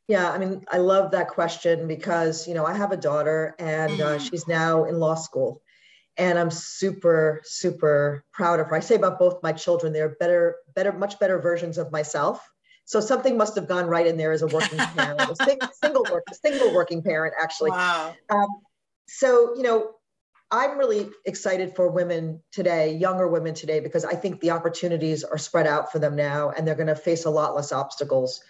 Yeah, 0.08 0.30
I 0.30 0.38
mean, 0.38 0.66
I 0.70 0.78
love 0.78 1.12
that 1.12 1.30
question 1.30 1.88
because, 1.88 2.48
you 2.48 2.54
know, 2.54 2.66
I 2.66 2.76
have 2.76 2.92
a 2.92 2.98
daughter 2.98 3.56
and 3.58 4.02
uh, 4.02 4.06
mm-hmm. 4.06 4.24
she's 4.24 4.48
now 4.48 4.84
in 4.84 5.00
law 5.00 5.16
school. 5.16 5.62
And 6.18 6.38
I'm 6.38 6.52
super, 6.52 7.42
super 7.44 8.24
proud 8.34 8.60
of 8.60 8.68
her. 8.68 8.76
I 8.76 8.82
say 8.82 8.96
about 8.96 9.18
both 9.18 9.42
my 9.42 9.54
children, 9.54 9.94
they're 9.94 10.16
better, 10.20 10.58
better, 10.76 10.92
much 10.92 11.20
better 11.20 11.40
versions 11.40 11.78
of 11.78 11.92
myself 11.92 12.48
so 12.86 13.00
something 13.00 13.38
must 13.38 13.56
have 13.56 13.68
gone 13.68 13.88
right 13.88 14.06
in 14.06 14.18
there 14.18 14.32
as 14.32 14.42
a 14.42 14.48
working 14.48 14.78
parent, 14.98 15.22
a 15.22 15.36
sing, 15.44 15.60
single 15.82 16.06
work, 16.12 16.24
a 16.30 16.36
single 16.36 16.74
working 16.74 17.02
parent, 17.02 17.34
actually. 17.42 17.72
Wow. 17.72 18.16
Um, 18.30 18.48
so 19.08 19.56
you 19.56 19.64
know, 19.64 19.92
I'm 20.52 20.78
really 20.78 21.10
excited 21.26 21.76
for 21.76 21.90
women 21.90 22.42
today, 22.52 22.96
younger 22.96 23.28
women 23.28 23.54
today, 23.54 23.80
because 23.80 24.06
I 24.06 24.14
think 24.16 24.40
the 24.40 24.52
opportunities 24.52 25.24
are 25.24 25.38
spread 25.38 25.66
out 25.66 25.92
for 25.92 26.00
them 26.00 26.16
now, 26.16 26.52
and 26.52 26.68
they're 26.68 26.76
going 26.76 26.88
to 26.88 26.96
face 26.96 27.26
a 27.26 27.30
lot 27.30 27.56
less 27.56 27.72
obstacles. 27.72 28.42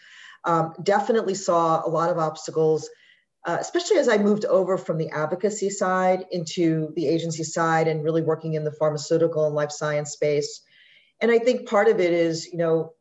Um, 0.46 0.74
definitely 0.84 1.36
saw 1.36 1.86
a 1.86 1.90
lot 1.90 2.10
of 2.10 2.18
obstacles. 2.18 2.90
Uh, 3.46 3.58
especially 3.60 3.98
as 3.98 4.08
I 4.08 4.18
moved 4.18 4.46
over 4.46 4.78
from 4.78 4.98
the 4.98 5.10
advocacy 5.10 5.70
side 5.70 6.24
into 6.32 6.94
the 6.96 7.08
agency 7.08 7.44
side 7.44 7.90
and 7.90 8.02
really 8.02 8.22
working 8.22 8.54
in 8.54 8.64
the 8.64 8.72
pharmaceutical 8.72 9.46
and 9.46 9.54
life 9.54 9.72
science 9.72 10.12
space. 10.12 10.62
And 11.20 11.30
I 11.30 11.40
think 11.40 11.68
part 11.68 11.90
of 11.90 12.00
it 12.00 12.14
is, 12.14 12.46
you 12.46 12.58
know, 12.58 12.94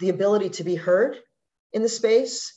the 0.00 0.08
ability 0.08 0.50
to 0.50 0.64
be 0.64 0.74
heard 0.74 1.16
in 1.72 1.82
the 1.82 1.88
space. 1.88 2.52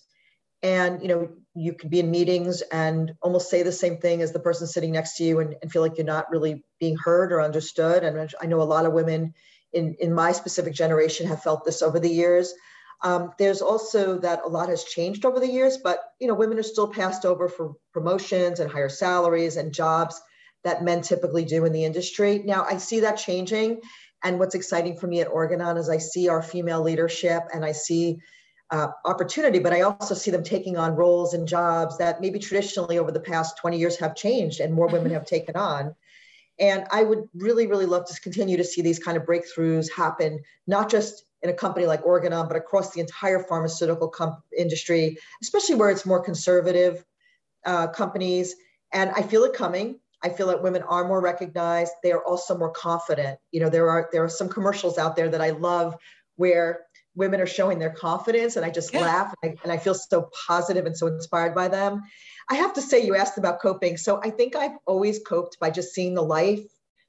And 0.62 1.02
you 1.02 1.08
know 1.08 1.30
you 1.56 1.74
can 1.74 1.90
be 1.90 2.00
in 2.00 2.12
meetings 2.12 2.62
and 2.62 3.14
almost 3.22 3.50
say 3.50 3.64
the 3.64 3.72
same 3.72 3.98
thing 3.98 4.22
as 4.22 4.32
the 4.32 4.40
person 4.40 4.68
sitting 4.68 4.92
next 4.92 5.18
to 5.18 5.24
you 5.24 5.40
and, 5.40 5.56
and 5.62 5.72
feel 5.72 5.82
like 5.82 5.98
you're 5.98 6.06
not 6.06 6.30
really 6.32 6.64
being 6.80 6.96
heard 6.96 7.34
or 7.34 7.42
understood. 7.42 8.04
And 8.04 8.34
i 8.42 8.46
know 8.46 8.62
a 8.62 8.64
lot 8.64 8.86
of 8.86 8.94
women 8.94 9.34
in, 9.74 9.96
in 10.00 10.14
my 10.14 10.32
specific 10.32 10.74
generation 10.74 11.28
have 11.28 11.44
felt 11.44 11.66
this 11.66 11.82
over 11.82 12.00
the 12.00 12.10
years. 12.10 12.54
Um, 13.02 13.32
there's 13.38 13.62
also 13.62 14.20
that 14.20 14.42
a 14.44 14.48
lot 14.48 14.70
has 14.70 14.84
changed 14.84 15.26
over 15.26 15.40
the 15.40 15.52
years, 15.52 15.78
but 15.78 16.00
you 16.20 16.28
know, 16.28 16.34
women 16.34 16.60
are 16.60 16.64
still 16.64 16.88
passed 16.88 17.26
over 17.26 17.48
for 17.48 17.76
promotions 17.94 18.60
and 18.60 18.70
higher 18.70 18.90
salaries 18.90 19.58
and 19.58 19.74
jobs 19.74 20.22
that 20.64 20.84
men 20.84 21.02
typically 21.02 21.46
do 21.46 21.66
in 21.66 21.72
the 21.72 21.86
industry. 21.86 22.42
Now, 22.46 22.66
I 22.66 22.78
see 22.78 23.02
that 23.02 23.18
changing, 23.18 23.82
and 24.24 24.40
what's 24.40 24.56
exciting 24.56 24.98
for 24.98 25.08
me 25.08 25.22
at 25.22 25.28
Organon 25.28 25.78
is 25.78 25.90
I 25.90 25.98
see 25.98 26.28
our 26.28 26.42
female 26.42 26.82
leadership 26.82 27.44
and 27.54 27.64
I 27.64 27.72
see 27.72 28.20
uh, 28.72 28.90
opportunity, 29.06 29.60
but 29.60 29.74
I 29.74 29.82
also 29.82 30.14
see 30.14 30.32
them 30.32 30.44
taking 30.44 30.78
on 30.78 30.96
roles 30.96 31.34
and 31.34 31.48
jobs 31.48 31.98
that 31.98 32.22
maybe 32.22 32.38
traditionally 32.38 33.00
over 33.00 33.12
the 33.12 33.20
past 33.20 33.58
20 33.58 33.78
years 33.78 33.98
have 33.98 34.16
changed 34.16 34.60
and 34.60 34.74
more 34.74 34.88
women 34.88 35.06
mm-hmm. 35.06 35.14
have 35.14 35.26
taken 35.26 35.56
on. 35.56 35.96
And 36.60 36.86
I 36.92 37.04
would 37.04 37.30
really, 37.34 37.68
really 37.68 37.86
love 37.86 38.06
to 38.08 38.22
continue 38.22 38.58
to 38.58 38.64
see 38.64 38.82
these 38.82 39.00
kind 39.00 39.18
of 39.18 39.24
breakthroughs 39.24 39.90
happen, 39.92 40.40
not 40.68 40.90
just 40.90 41.24
in 41.42 41.50
a 41.50 41.54
company 41.54 41.86
like 41.86 42.06
Organon, 42.06 42.48
but 42.48 42.58
across 42.58 42.92
the 42.94 43.00
entire 43.00 43.40
pharmaceutical 43.40 44.10
comp- 44.10 44.44
industry, 44.56 45.18
especially 45.42 45.76
where 45.76 45.90
it's 45.90 46.06
more 46.06 46.20
conservative 46.20 47.04
uh, 47.66 47.88
companies. 47.88 48.56
And 48.92 49.10
I 49.12 49.22
feel 49.22 49.46
it 49.46 49.54
coming. 49.54 50.00
I 50.24 50.30
feel 50.30 50.48
that 50.48 50.62
women 50.62 50.84
are 50.84 51.08
more 51.08 51.22
recognized. 51.22 51.94
They 52.04 52.12
are 52.12 52.24
also 52.24 52.58
more 52.58 52.72
confident. 52.72 53.40
You 53.52 53.62
know, 53.62 53.70
there 53.70 53.90
are 53.90 54.10
there 54.12 54.24
are 54.24 54.30
some 54.30 54.50
commercials 54.50 54.98
out 54.98 55.16
there 55.16 55.30
that 55.30 55.42
I 55.42 55.52
love 55.52 55.96
where 56.36 56.82
women 57.16 57.42
are 57.42 57.48
showing 57.48 57.80
their 57.80 57.90
confidence, 57.90 58.56
and 58.56 58.66
I 58.66 58.70
just 58.70 58.94
yeah. 58.94 59.02
laugh 59.02 59.34
and 59.42 59.52
I, 59.52 59.56
and 59.64 59.72
I 59.72 59.78
feel 59.78 59.94
so 59.94 60.30
positive 60.48 60.86
and 60.86 60.98
so 60.98 61.08
inspired 61.08 61.56
by 61.56 61.68
them. 61.68 62.04
I 62.50 62.56
have 62.56 62.74
to 62.74 62.82
say, 62.82 63.06
you 63.06 63.16
asked 63.16 63.38
about 63.38 63.62
coping. 63.62 63.98
So 63.98 64.20
I 64.24 64.32
think 64.32 64.56
I've 64.56 64.78
always 64.88 65.20
coped 65.20 65.60
by 65.60 65.70
just 65.70 65.94
seeing 65.94 66.16
the 66.16 66.24
life, 66.24 66.64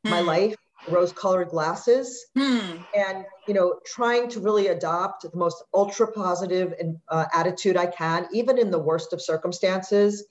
mm. 0.06 0.10
my 0.10 0.20
hmm. 0.20 0.26
life, 0.26 0.56
rose-colored 0.88 1.48
glasses, 1.48 2.26
mm. 2.36 2.84
and 2.94 3.24
you 3.46 3.54
know, 3.54 3.80
trying 3.86 4.28
to 4.30 4.40
really 4.40 4.68
adopt 4.68 5.22
the 5.22 5.36
most 5.36 5.62
ultra 5.74 6.12
positive 6.12 6.74
and 6.78 6.98
uh, 7.08 7.26
attitude 7.34 7.76
I 7.76 7.86
can, 7.86 8.26
even 8.32 8.58
in 8.58 8.70
the 8.70 8.78
worst 8.78 9.12
of 9.12 9.22
circumstances. 9.22 10.24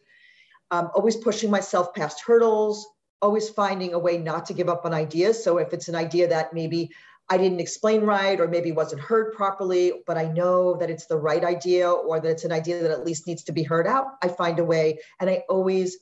Um, 0.72 0.90
always 0.94 1.16
pushing 1.16 1.50
myself 1.50 1.94
past 1.94 2.22
hurdles, 2.26 2.88
always 3.22 3.50
finding 3.50 3.94
a 3.94 4.00
way 4.00 4.18
not 4.18 4.46
to 4.48 4.54
give 4.54 4.70
up 4.70 4.86
on 4.86 4.94
ideas. 4.94 5.44
So 5.44 5.58
if 5.58 5.74
it's 5.74 5.88
an 5.88 5.96
idea 5.96 6.28
that 6.28 6.54
maybe 6.54 6.92
I 7.30 7.38
didn't 7.38 7.60
explain 7.60 8.02
right, 8.02 8.40
or 8.40 8.48
maybe 8.48 8.72
wasn't 8.72 9.02
heard 9.02 9.34
properly, 9.34 9.94
but 10.08 10.18
I 10.18 10.26
know 10.26 10.76
that 10.78 10.90
it's 10.90 11.06
the 11.06 11.18
right 11.18 11.44
idea 11.44 11.90
or 11.90 12.20
that 12.20 12.30
it's 12.30 12.44
an 12.44 12.52
idea 12.52 12.82
that 12.82 12.92
at 12.92 13.06
least 13.06 13.28
needs 13.28 13.44
to 13.44 13.52
be 13.52 13.62
heard 13.62 13.86
out. 13.86 14.06
I 14.24 14.30
find 14.30 14.58
a 14.58 14.64
way. 14.64 15.00
And 15.20 15.30
I 15.30 15.44
always 15.48 15.98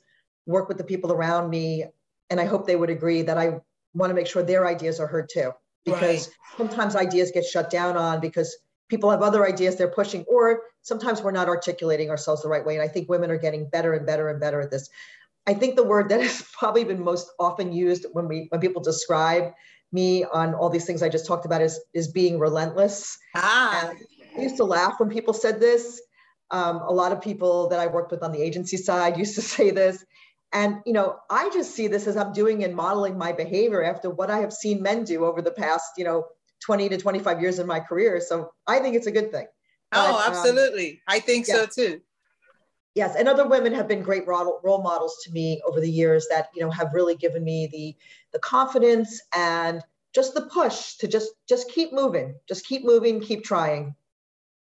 work 0.45 0.69
with 0.69 0.77
the 0.77 0.85
people 0.85 1.11
around 1.11 1.49
me. 1.49 1.85
And 2.29 2.39
I 2.39 2.45
hope 2.45 2.65
they 2.65 2.77
would 2.77 2.89
agree 2.89 3.23
that 3.23 3.37
I 3.37 3.59
want 3.93 4.09
to 4.09 4.13
make 4.13 4.27
sure 4.27 4.41
their 4.41 4.65
ideas 4.65 5.01
are 5.01 5.07
heard 5.07 5.29
too. 5.29 5.51
Because 5.83 6.27
right. 6.27 6.37
sometimes 6.57 6.95
ideas 6.95 7.31
get 7.31 7.45
shut 7.45 7.69
down 7.69 7.97
on 7.97 8.21
because 8.21 8.57
people 8.89 9.09
have 9.11 9.21
other 9.21 9.45
ideas 9.45 9.75
they're 9.75 9.87
pushing, 9.87 10.23
or 10.27 10.61
sometimes 10.81 11.21
we're 11.21 11.31
not 11.31 11.47
articulating 11.47 12.09
ourselves 12.09 12.41
the 12.41 12.47
right 12.47 12.65
way. 12.65 12.75
And 12.75 12.83
I 12.83 12.87
think 12.87 13.09
women 13.09 13.31
are 13.31 13.37
getting 13.37 13.69
better 13.69 13.93
and 13.93 14.05
better 14.05 14.29
and 14.29 14.39
better 14.39 14.61
at 14.61 14.71
this. 14.71 14.89
I 15.47 15.53
think 15.53 15.75
the 15.75 15.83
word 15.83 16.09
that 16.09 16.21
has 16.21 16.41
probably 16.53 16.83
been 16.83 17.03
most 17.03 17.31
often 17.39 17.71
used 17.71 18.05
when 18.13 18.27
we 18.27 18.47
when 18.49 18.61
people 18.61 18.81
describe 18.81 19.53
me 19.91 20.25
on 20.25 20.53
all 20.53 20.69
these 20.69 20.85
things 20.85 21.01
I 21.01 21.09
just 21.09 21.25
talked 21.25 21.45
about 21.45 21.61
is 21.61 21.79
is 21.93 22.09
being 22.11 22.39
relentless. 22.39 23.17
Ah. 23.35 23.89
And 23.89 23.99
I 24.37 24.41
used 24.41 24.57
to 24.57 24.65
laugh 24.65 24.99
when 24.99 25.09
people 25.09 25.33
said 25.33 25.59
this. 25.59 26.01
Um, 26.49 26.77
a 26.77 26.93
lot 26.93 27.11
of 27.11 27.21
people 27.21 27.67
that 27.69 27.79
I 27.79 27.87
worked 27.87 28.11
with 28.11 28.23
on 28.23 28.31
the 28.31 28.41
agency 28.41 28.77
side 28.77 29.17
used 29.23 29.35
to 29.35 29.41
say 29.41 29.71
this. 29.71 30.03
And 30.53 30.77
you 30.85 30.93
know, 30.93 31.17
I 31.29 31.49
just 31.49 31.75
see 31.75 31.87
this 31.87 32.07
as 32.07 32.15
I'm 32.15 32.31
doing 32.33 32.63
and 32.63 32.75
modeling 32.75 33.17
my 33.17 33.31
behavior 33.33 33.83
after 33.83 34.09
what 34.09 34.31
I 34.31 34.39
have 34.39 34.53
seen 34.53 34.81
men 34.81 35.03
do 35.03 35.25
over 35.25 35.41
the 35.41 35.51
past, 35.51 35.91
you 35.97 36.05
know, 36.05 36.25
20 36.61 36.89
to 36.89 36.97
25 36.97 37.41
years 37.41 37.59
in 37.59 37.67
my 37.67 37.79
career. 37.79 38.19
So 38.19 38.51
I 38.65 38.79
think 38.79 38.95
it's 38.95 39.07
a 39.07 39.11
good 39.11 39.31
thing. 39.31 39.47
Oh, 39.93 40.11
but, 40.11 40.27
um, 40.27 40.33
absolutely. 40.33 40.91
Um, 40.91 41.15
I 41.15 41.19
think 41.19 41.45
so 41.45 41.65
too. 41.65 42.01
Yes, 42.95 43.15
and 43.15 43.27
other 43.27 43.47
women 43.47 43.73
have 43.73 43.87
been 43.87 44.01
great 44.01 44.25
role 44.25 44.81
models 44.81 45.17
to 45.23 45.31
me 45.31 45.61
over 45.67 45.79
the 45.79 45.89
years 45.89 46.25
that 46.31 46.47
you 46.55 46.63
know 46.63 46.71
have 46.71 46.93
really 46.93 47.15
given 47.15 47.43
me 47.43 47.69
the 47.71 47.95
the 48.33 48.39
confidence 48.39 49.21
and 49.35 49.83
just 50.15 50.33
the 50.33 50.41
push 50.41 50.95
to 50.95 51.07
just 51.07 51.29
just 51.47 51.69
keep 51.71 51.93
moving, 51.93 52.35
just 52.47 52.65
keep 52.65 52.83
moving, 52.83 53.21
keep 53.21 53.43
trying. 53.43 53.93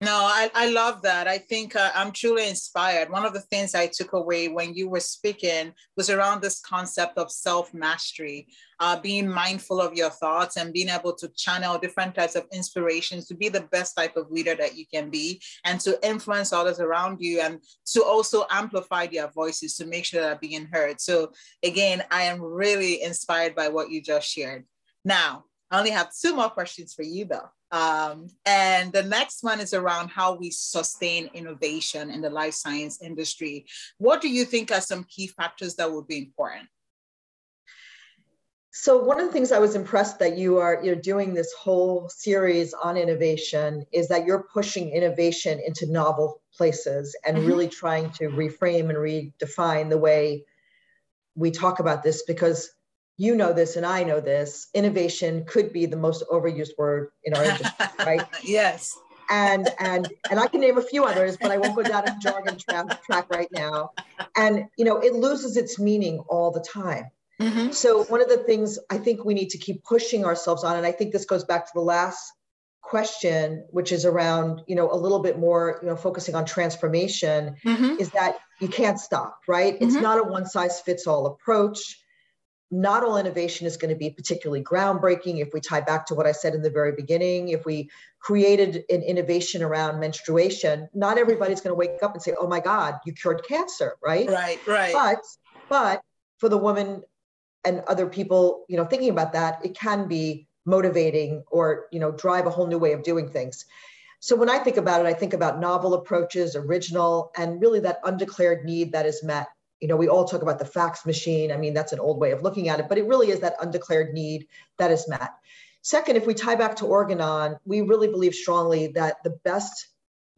No, 0.03 0.15
I, 0.15 0.49
I 0.55 0.67
love 0.71 1.03
that. 1.03 1.27
I 1.27 1.37
think 1.37 1.75
uh, 1.75 1.91
I'm 1.93 2.11
truly 2.11 2.49
inspired. 2.49 3.11
One 3.11 3.23
of 3.23 3.33
the 3.33 3.41
things 3.41 3.75
I 3.75 3.85
took 3.85 4.13
away 4.13 4.47
when 4.47 4.73
you 4.73 4.89
were 4.89 4.99
speaking 4.99 5.73
was 5.95 6.09
around 6.09 6.41
this 6.41 6.59
concept 6.59 7.19
of 7.19 7.31
self 7.31 7.71
mastery, 7.71 8.47
uh, 8.79 8.99
being 8.99 9.29
mindful 9.29 9.79
of 9.79 9.93
your 9.93 10.09
thoughts 10.09 10.57
and 10.57 10.73
being 10.73 10.89
able 10.89 11.13
to 11.17 11.27
channel 11.37 11.77
different 11.77 12.15
types 12.15 12.35
of 12.35 12.47
inspirations 12.51 13.27
to 13.27 13.35
be 13.35 13.47
the 13.47 13.67
best 13.71 13.95
type 13.95 14.17
of 14.17 14.31
leader 14.31 14.55
that 14.55 14.75
you 14.75 14.85
can 14.91 15.11
be 15.11 15.39
and 15.65 15.79
to 15.81 15.99
influence 16.03 16.51
others 16.51 16.79
around 16.79 17.17
you 17.21 17.39
and 17.39 17.59
to 17.85 18.03
also 18.03 18.45
amplify 18.49 19.05
their 19.05 19.29
voices 19.29 19.75
to 19.75 19.85
make 19.85 20.05
sure 20.05 20.19
they're 20.19 20.35
being 20.41 20.67
heard. 20.71 20.99
So, 20.99 21.31
again, 21.61 22.03
I 22.09 22.23
am 22.23 22.41
really 22.41 23.03
inspired 23.03 23.53
by 23.53 23.69
what 23.69 23.91
you 23.91 24.01
just 24.01 24.27
shared. 24.27 24.65
Now, 25.05 25.45
I 25.69 25.77
only 25.77 25.91
have 25.91 26.09
two 26.11 26.35
more 26.35 26.49
questions 26.49 26.95
for 26.95 27.03
you, 27.03 27.25
though. 27.25 27.49
Um, 27.71 28.27
and 28.45 28.91
the 28.91 29.03
next 29.03 29.43
one 29.43 29.61
is 29.61 29.73
around 29.73 30.09
how 30.09 30.35
we 30.35 30.51
sustain 30.51 31.29
innovation 31.33 32.09
in 32.11 32.21
the 32.21 32.29
life 32.29 32.53
science 32.53 33.01
industry. 33.01 33.65
What 33.97 34.21
do 34.21 34.27
you 34.27 34.43
think 34.43 34.71
are 34.71 34.81
some 34.81 35.05
key 35.05 35.27
factors 35.27 35.75
that 35.75 35.91
would 35.91 36.07
be 36.07 36.17
important? 36.17 36.67
So 38.73 39.03
one 39.03 39.19
of 39.19 39.27
the 39.27 39.33
things 39.33 39.51
I 39.51 39.59
was 39.59 39.75
impressed 39.75 40.19
that 40.19 40.37
you 40.37 40.57
are 40.57 40.81
you're 40.81 40.95
doing 40.95 41.33
this 41.33 41.51
whole 41.53 42.09
series 42.09 42.73
on 42.73 42.95
innovation 42.95 43.85
is 43.91 44.07
that 44.07 44.25
you're 44.25 44.47
pushing 44.53 44.89
innovation 44.89 45.59
into 45.65 45.91
novel 45.91 46.41
places 46.55 47.15
and 47.25 47.37
mm-hmm. 47.37 47.47
really 47.47 47.67
trying 47.67 48.11
to 48.11 48.29
reframe 48.29 48.89
and 48.89 48.97
redefine 48.97 49.89
the 49.89 49.97
way 49.97 50.45
we 51.35 51.51
talk 51.51 51.79
about 51.79 52.01
this 52.01 52.23
because 52.23 52.71
you 53.21 53.35
know 53.35 53.53
this 53.53 53.75
and 53.75 53.85
I 53.85 54.03
know 54.03 54.19
this, 54.19 54.67
innovation 54.73 55.45
could 55.45 55.71
be 55.71 55.85
the 55.85 55.95
most 55.95 56.23
overused 56.31 56.71
word 56.75 57.11
in 57.23 57.35
our 57.35 57.43
industry, 57.43 57.85
right? 57.99 58.25
yes. 58.43 58.97
And 59.29 59.69
and 59.79 60.11
and 60.31 60.39
I 60.39 60.47
can 60.47 60.59
name 60.59 60.79
a 60.79 60.81
few 60.81 61.05
others, 61.05 61.37
but 61.39 61.51
I 61.51 61.57
won't 61.57 61.75
go 61.75 61.83
down 61.83 62.09
a 62.09 62.17
jargon 62.19 62.57
tra- 62.57 62.99
track 63.05 63.29
right 63.29 63.47
now. 63.51 63.91
And 64.35 64.65
you 64.75 64.85
know, 64.85 64.97
it 64.97 65.13
loses 65.13 65.55
its 65.55 65.79
meaning 65.79 66.23
all 66.29 66.49
the 66.49 66.61
time. 66.61 67.11
Mm-hmm. 67.39 67.71
So 67.71 68.05
one 68.05 68.21
of 68.21 68.27
the 68.27 68.37
things 68.37 68.79
I 68.89 68.97
think 68.97 69.23
we 69.23 69.35
need 69.35 69.51
to 69.51 69.59
keep 69.59 69.83
pushing 69.83 70.25
ourselves 70.25 70.63
on, 70.63 70.75
and 70.75 70.85
I 70.85 70.91
think 70.91 71.13
this 71.13 71.25
goes 71.25 71.43
back 71.43 71.67
to 71.67 71.71
the 71.75 71.81
last 71.81 72.33
question, 72.81 73.65
which 73.69 73.91
is 73.91 74.03
around, 74.03 74.63
you 74.67 74.75
know, 74.75 74.91
a 74.91 74.97
little 74.97 75.19
bit 75.19 75.37
more, 75.37 75.79
you 75.83 75.89
know, 75.89 75.95
focusing 75.95 76.33
on 76.33 76.45
transformation, 76.45 77.55
mm-hmm. 77.63 77.99
is 77.99 78.09
that 78.11 78.37
you 78.59 78.67
can't 78.67 78.99
stop, 78.99 79.39
right? 79.47 79.75
Mm-hmm. 79.75 79.85
It's 79.85 79.95
not 79.95 80.17
a 80.17 80.23
one 80.23 80.47
size 80.47 80.81
fits 80.81 81.05
all 81.05 81.27
approach 81.27 82.01
not 82.71 83.03
all 83.03 83.17
innovation 83.17 83.67
is 83.67 83.75
going 83.75 83.93
to 83.93 83.97
be 83.97 84.09
particularly 84.09 84.63
groundbreaking. 84.63 85.41
If 85.41 85.53
we 85.53 85.59
tie 85.59 85.81
back 85.81 86.05
to 86.07 86.15
what 86.15 86.25
I 86.25 86.31
said 86.31 86.55
in 86.55 86.61
the 86.61 86.69
very 86.69 86.93
beginning, 86.93 87.49
if 87.49 87.65
we 87.65 87.89
created 88.19 88.85
an 88.89 89.01
innovation 89.01 89.61
around 89.61 89.99
menstruation, 89.99 90.87
not 90.93 91.17
everybody's 91.17 91.59
going 91.59 91.71
to 91.71 91.75
wake 91.75 92.01
up 92.01 92.13
and 92.13 92.23
say, 92.23 92.33
"Oh 92.39 92.47
my 92.47 92.61
God, 92.61 92.95
you 93.05 93.13
cured 93.13 93.43
cancer!" 93.45 93.97
Right? 94.01 94.29
Right. 94.29 94.65
Right. 94.65 94.93
But 94.93 95.19
but 95.69 96.01
for 96.37 96.47
the 96.47 96.57
woman 96.57 97.03
and 97.65 97.81
other 97.87 98.07
people, 98.07 98.65
you 98.69 98.77
know, 98.77 98.85
thinking 98.85 99.09
about 99.09 99.33
that, 99.33 99.63
it 99.65 99.75
can 99.75 100.07
be 100.07 100.47
motivating 100.65 101.43
or 101.51 101.87
you 101.91 101.99
know 101.99 102.11
drive 102.11 102.47
a 102.47 102.49
whole 102.49 102.67
new 102.67 102.79
way 102.79 102.93
of 102.93 103.03
doing 103.03 103.29
things. 103.29 103.65
So 104.21 104.35
when 104.35 104.49
I 104.49 104.59
think 104.59 104.77
about 104.77 105.01
it, 105.01 105.07
I 105.07 105.13
think 105.13 105.33
about 105.33 105.59
novel 105.59 105.95
approaches, 105.95 106.55
original, 106.55 107.31
and 107.35 107.59
really 107.59 107.79
that 107.81 107.99
undeclared 108.05 108.63
need 108.63 108.93
that 108.93 109.07
is 109.07 109.23
met 109.23 109.47
you 109.81 109.87
know, 109.87 109.95
we 109.95 110.07
all 110.07 110.25
talk 110.25 110.43
about 110.43 110.59
the 110.59 110.65
fax 110.65 111.05
machine. 111.05 111.51
I 111.51 111.57
mean, 111.57 111.73
that's 111.73 111.91
an 111.91 111.99
old 111.99 112.19
way 112.19 112.31
of 112.31 112.43
looking 112.43 112.69
at 112.69 112.79
it, 112.79 112.87
but 112.87 112.99
it 112.99 113.07
really 113.07 113.31
is 113.31 113.39
that 113.39 113.55
undeclared 113.59 114.13
need 114.13 114.47
that 114.77 114.91
is 114.91 115.09
met. 115.09 115.31
Second, 115.81 116.15
if 116.15 116.27
we 116.27 116.35
tie 116.35 116.55
back 116.55 116.75
to 116.77 116.85
Organon, 116.85 117.57
we 117.65 117.81
really 117.81 118.07
believe 118.07 118.35
strongly 118.35 118.87
that 118.93 119.23
the 119.23 119.37
best 119.43 119.87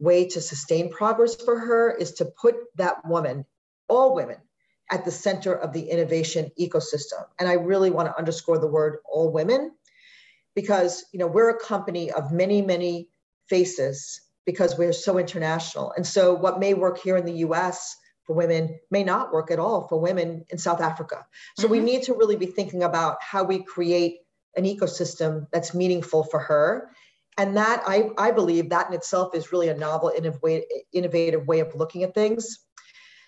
way 0.00 0.26
to 0.28 0.40
sustain 0.40 0.90
progress 0.90 1.34
for 1.34 1.58
her 1.58 1.94
is 1.94 2.12
to 2.12 2.24
put 2.24 2.56
that 2.76 3.06
woman, 3.06 3.44
all 3.86 4.14
women, 4.14 4.38
at 4.90 5.04
the 5.04 5.10
center 5.10 5.54
of 5.54 5.74
the 5.74 5.90
innovation 5.90 6.50
ecosystem. 6.58 7.26
And 7.38 7.46
I 7.46 7.54
really 7.54 7.90
want 7.90 8.08
to 8.08 8.18
underscore 8.18 8.58
the 8.58 8.66
word 8.66 8.98
all 9.04 9.30
women 9.30 9.72
because, 10.54 11.04
you 11.12 11.18
know, 11.18 11.26
we're 11.26 11.50
a 11.50 11.60
company 11.60 12.10
of 12.10 12.32
many, 12.32 12.62
many 12.62 13.08
faces 13.48 14.22
because 14.46 14.78
we're 14.78 14.92
so 14.92 15.18
international. 15.18 15.92
And 15.96 16.06
so 16.06 16.32
what 16.32 16.60
may 16.60 16.72
work 16.72 16.98
here 16.98 17.16
in 17.16 17.26
the 17.26 17.38
US 17.38 17.96
for 18.26 18.34
women 18.34 18.78
may 18.90 19.04
not 19.04 19.32
work 19.32 19.50
at 19.50 19.58
all 19.58 19.86
for 19.88 20.00
women 20.00 20.44
in 20.50 20.58
South 20.58 20.80
Africa. 20.80 21.26
So 21.56 21.64
mm-hmm. 21.64 21.72
we 21.72 21.80
need 21.80 22.02
to 22.04 22.14
really 22.14 22.36
be 22.36 22.46
thinking 22.46 22.82
about 22.82 23.18
how 23.20 23.44
we 23.44 23.62
create 23.62 24.18
an 24.56 24.64
ecosystem 24.64 25.46
that's 25.52 25.74
meaningful 25.74 26.24
for 26.24 26.40
her. 26.40 26.90
And 27.36 27.56
that 27.56 27.82
I, 27.86 28.10
I 28.16 28.30
believe 28.30 28.70
that 28.70 28.88
in 28.88 28.94
itself 28.94 29.34
is 29.34 29.52
really 29.52 29.68
a 29.68 29.76
novel, 29.76 30.12
innovative 30.92 31.46
way 31.46 31.60
of 31.60 31.74
looking 31.74 32.04
at 32.04 32.14
things. 32.14 32.60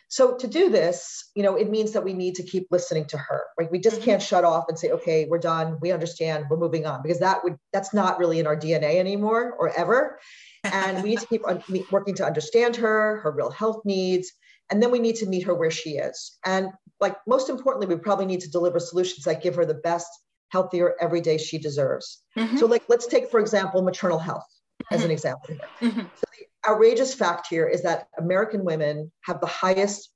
So 0.09 0.37
to 0.37 0.47
do 0.47 0.71
this, 0.71 1.31
you 1.35 1.43
know, 1.43 1.57
it 1.57 1.69
means 1.69 1.93
that 1.93 2.05
we 2.05 2.13
need 2.13 2.37
to 2.37 2.45
keep 2.45 2.69
listening 2.71 3.07
to 3.07 3.19
her. 3.19 3.43
Right? 3.59 3.71
We 3.71 3.81
just 3.81 3.97
mm-hmm. 3.97 4.05
can't 4.05 4.23
shut 4.23 4.45
off 4.45 4.67
and 4.69 4.79
say, 4.79 4.91
okay, 4.91 5.27
we're 5.29 5.39
done, 5.39 5.79
we 5.81 5.91
understand, 5.91 6.47
we're 6.49 6.59
moving 6.59 6.87
on, 6.87 7.03
because 7.03 7.19
that 7.19 7.43
would 7.43 7.57
that's 7.73 7.93
not 7.93 8.21
really 8.21 8.39
in 8.39 8.47
our 8.47 8.57
DNA 8.57 8.97
anymore 8.97 9.57
or 9.59 9.71
ever. 9.77 10.21
and 10.65 11.03
we 11.03 11.11
need 11.11 11.21
to 11.21 11.27
keep 11.27 11.43
working 11.91 12.15
to 12.15 12.25
understand 12.25 12.77
her, 12.77 13.19
her 13.23 13.33
real 13.33 13.51
health 13.51 13.83
needs, 13.85 14.33
and 14.71 14.83
then 14.83 14.91
we 14.91 14.99
need 14.99 15.17
to 15.17 15.27
meet 15.27 15.45
her 15.45 15.55
where 15.55 15.71
she 15.71 15.97
is. 15.97 16.37
And 16.45 16.71
like 17.01 17.17
most 17.27 17.49
importantly, 17.49 17.95
we 17.95 18.01
probably 18.01 18.27
need 18.27 18.41
to 18.41 18.51
deliver 18.51 18.79
solutions 18.79 19.25
that 19.25 19.43
give 19.43 19.55
her 19.57 19.67
the 19.67 19.75
best, 19.75 20.09
healthier 20.51 20.95
every 21.01 21.21
day 21.21 21.39
she 21.39 21.59
deserves. 21.59 22.23
Mm-hmm. 22.37 22.57
So, 22.57 22.67
like, 22.67 22.85
let's 22.89 23.07
take 23.07 23.31
for 23.31 23.41
example 23.41 23.83
maternal 23.83 24.19
health 24.19 24.47
as 24.91 25.01
mm-hmm. 25.01 25.07
an 25.07 25.11
example. 25.11 25.57
Mm-hmm. 25.81 26.01
So 26.01 26.25
the 26.39 26.71
outrageous 26.71 27.15
fact 27.15 27.47
here 27.49 27.67
is 27.67 27.83
that 27.83 28.09
American 28.19 28.65
women 28.65 29.13
have 29.23 29.41
the 29.41 29.47
highest 29.47 30.11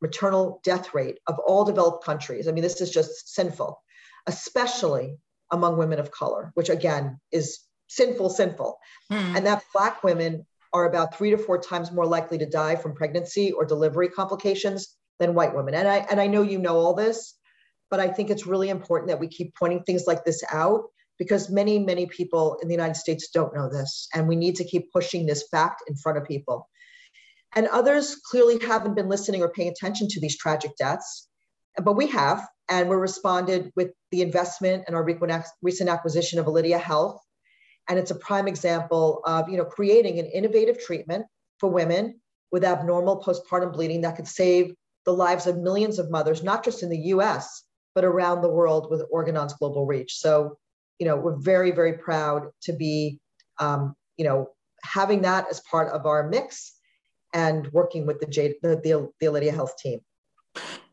maternal 0.00 0.60
death 0.64 0.94
rate 0.94 1.18
of 1.26 1.38
all 1.46 1.64
developed 1.64 2.04
countries. 2.04 2.48
I 2.48 2.52
mean, 2.52 2.62
this 2.62 2.80
is 2.80 2.90
just 2.90 3.34
sinful, 3.34 3.82
especially 4.26 5.18
among 5.50 5.76
women 5.76 5.98
of 5.98 6.10
color, 6.10 6.52
which 6.54 6.70
again 6.70 7.20
is 7.32 7.60
sinful, 7.88 8.30
sinful. 8.30 8.78
Mm. 9.12 9.36
And 9.36 9.46
that 9.46 9.62
Black 9.74 10.02
women 10.02 10.46
are 10.72 10.86
about 10.86 11.16
three 11.16 11.30
to 11.30 11.38
four 11.38 11.58
times 11.58 11.92
more 11.92 12.06
likely 12.06 12.38
to 12.38 12.46
die 12.46 12.76
from 12.76 12.94
pregnancy 12.94 13.52
or 13.52 13.64
delivery 13.64 14.08
complications 14.08 14.96
than 15.18 15.34
white 15.34 15.54
women. 15.54 15.74
And 15.74 15.88
I, 15.88 16.06
and 16.10 16.20
I 16.20 16.26
know 16.26 16.42
you 16.42 16.58
know 16.58 16.76
all 16.76 16.94
this, 16.94 17.34
but 17.90 18.00
I 18.00 18.08
think 18.08 18.30
it's 18.30 18.46
really 18.46 18.68
important 18.68 19.08
that 19.08 19.20
we 19.20 19.28
keep 19.28 19.54
pointing 19.54 19.82
things 19.82 20.04
like 20.06 20.24
this 20.24 20.42
out 20.52 20.84
because 21.18 21.50
many, 21.50 21.78
many 21.78 22.06
people 22.06 22.58
in 22.62 22.68
the 22.68 22.74
United 22.74 22.96
States 22.96 23.28
don't 23.28 23.54
know 23.54 23.68
this. 23.68 24.08
And 24.14 24.26
we 24.26 24.36
need 24.36 24.56
to 24.56 24.64
keep 24.64 24.90
pushing 24.92 25.26
this 25.26 25.44
fact 25.50 25.82
in 25.86 25.94
front 25.96 26.16
of 26.16 26.24
people. 26.24 26.68
And 27.54 27.66
others 27.66 28.16
clearly 28.16 28.58
haven't 28.64 28.94
been 28.94 29.08
listening 29.08 29.42
or 29.42 29.50
paying 29.50 29.68
attention 29.68 30.08
to 30.08 30.20
these 30.20 30.38
tragic 30.38 30.76
deaths, 30.76 31.28
but 31.82 31.94
we 31.94 32.06
have, 32.08 32.46
and 32.68 32.88
we 32.88 32.96
responded 32.96 33.72
with 33.74 33.90
the 34.12 34.22
investment 34.22 34.84
and 34.86 34.94
our 34.94 35.04
recent 35.60 35.90
acquisition 35.90 36.38
of 36.38 36.46
Alydia 36.46 36.80
Health. 36.80 37.20
And 37.90 37.98
it's 37.98 38.12
a 38.12 38.14
prime 38.14 38.46
example 38.46 39.20
of 39.24 39.48
you 39.48 39.56
know, 39.56 39.64
creating 39.64 40.20
an 40.20 40.26
innovative 40.26 40.80
treatment 40.80 41.26
for 41.58 41.68
women 41.68 42.20
with 42.52 42.62
abnormal 42.62 43.20
postpartum 43.20 43.72
bleeding 43.72 44.00
that 44.02 44.14
could 44.14 44.28
save 44.28 44.72
the 45.04 45.12
lives 45.12 45.48
of 45.48 45.58
millions 45.58 45.98
of 45.98 46.08
mothers, 46.08 46.44
not 46.44 46.64
just 46.64 46.84
in 46.84 46.88
the 46.88 46.98
US, 47.14 47.64
but 47.96 48.04
around 48.04 48.42
the 48.42 48.48
world 48.48 48.88
with 48.90 49.02
Organon's 49.10 49.54
global 49.54 49.86
reach. 49.86 50.18
So, 50.18 50.56
you 51.00 51.06
know, 51.06 51.16
we're 51.16 51.36
very, 51.36 51.72
very 51.72 51.94
proud 51.94 52.50
to 52.62 52.72
be, 52.72 53.18
um, 53.58 53.96
you 54.16 54.24
know, 54.24 54.50
having 54.84 55.22
that 55.22 55.48
as 55.50 55.60
part 55.60 55.92
of 55.92 56.06
our 56.06 56.28
mix 56.28 56.76
and 57.34 57.66
working 57.72 58.06
with 58.06 58.20
the, 58.20 58.26
J, 58.26 58.54
the, 58.62 58.76
the, 58.76 59.10
the 59.18 59.26
Alydia 59.26 59.52
Health 59.52 59.76
team. 59.78 60.00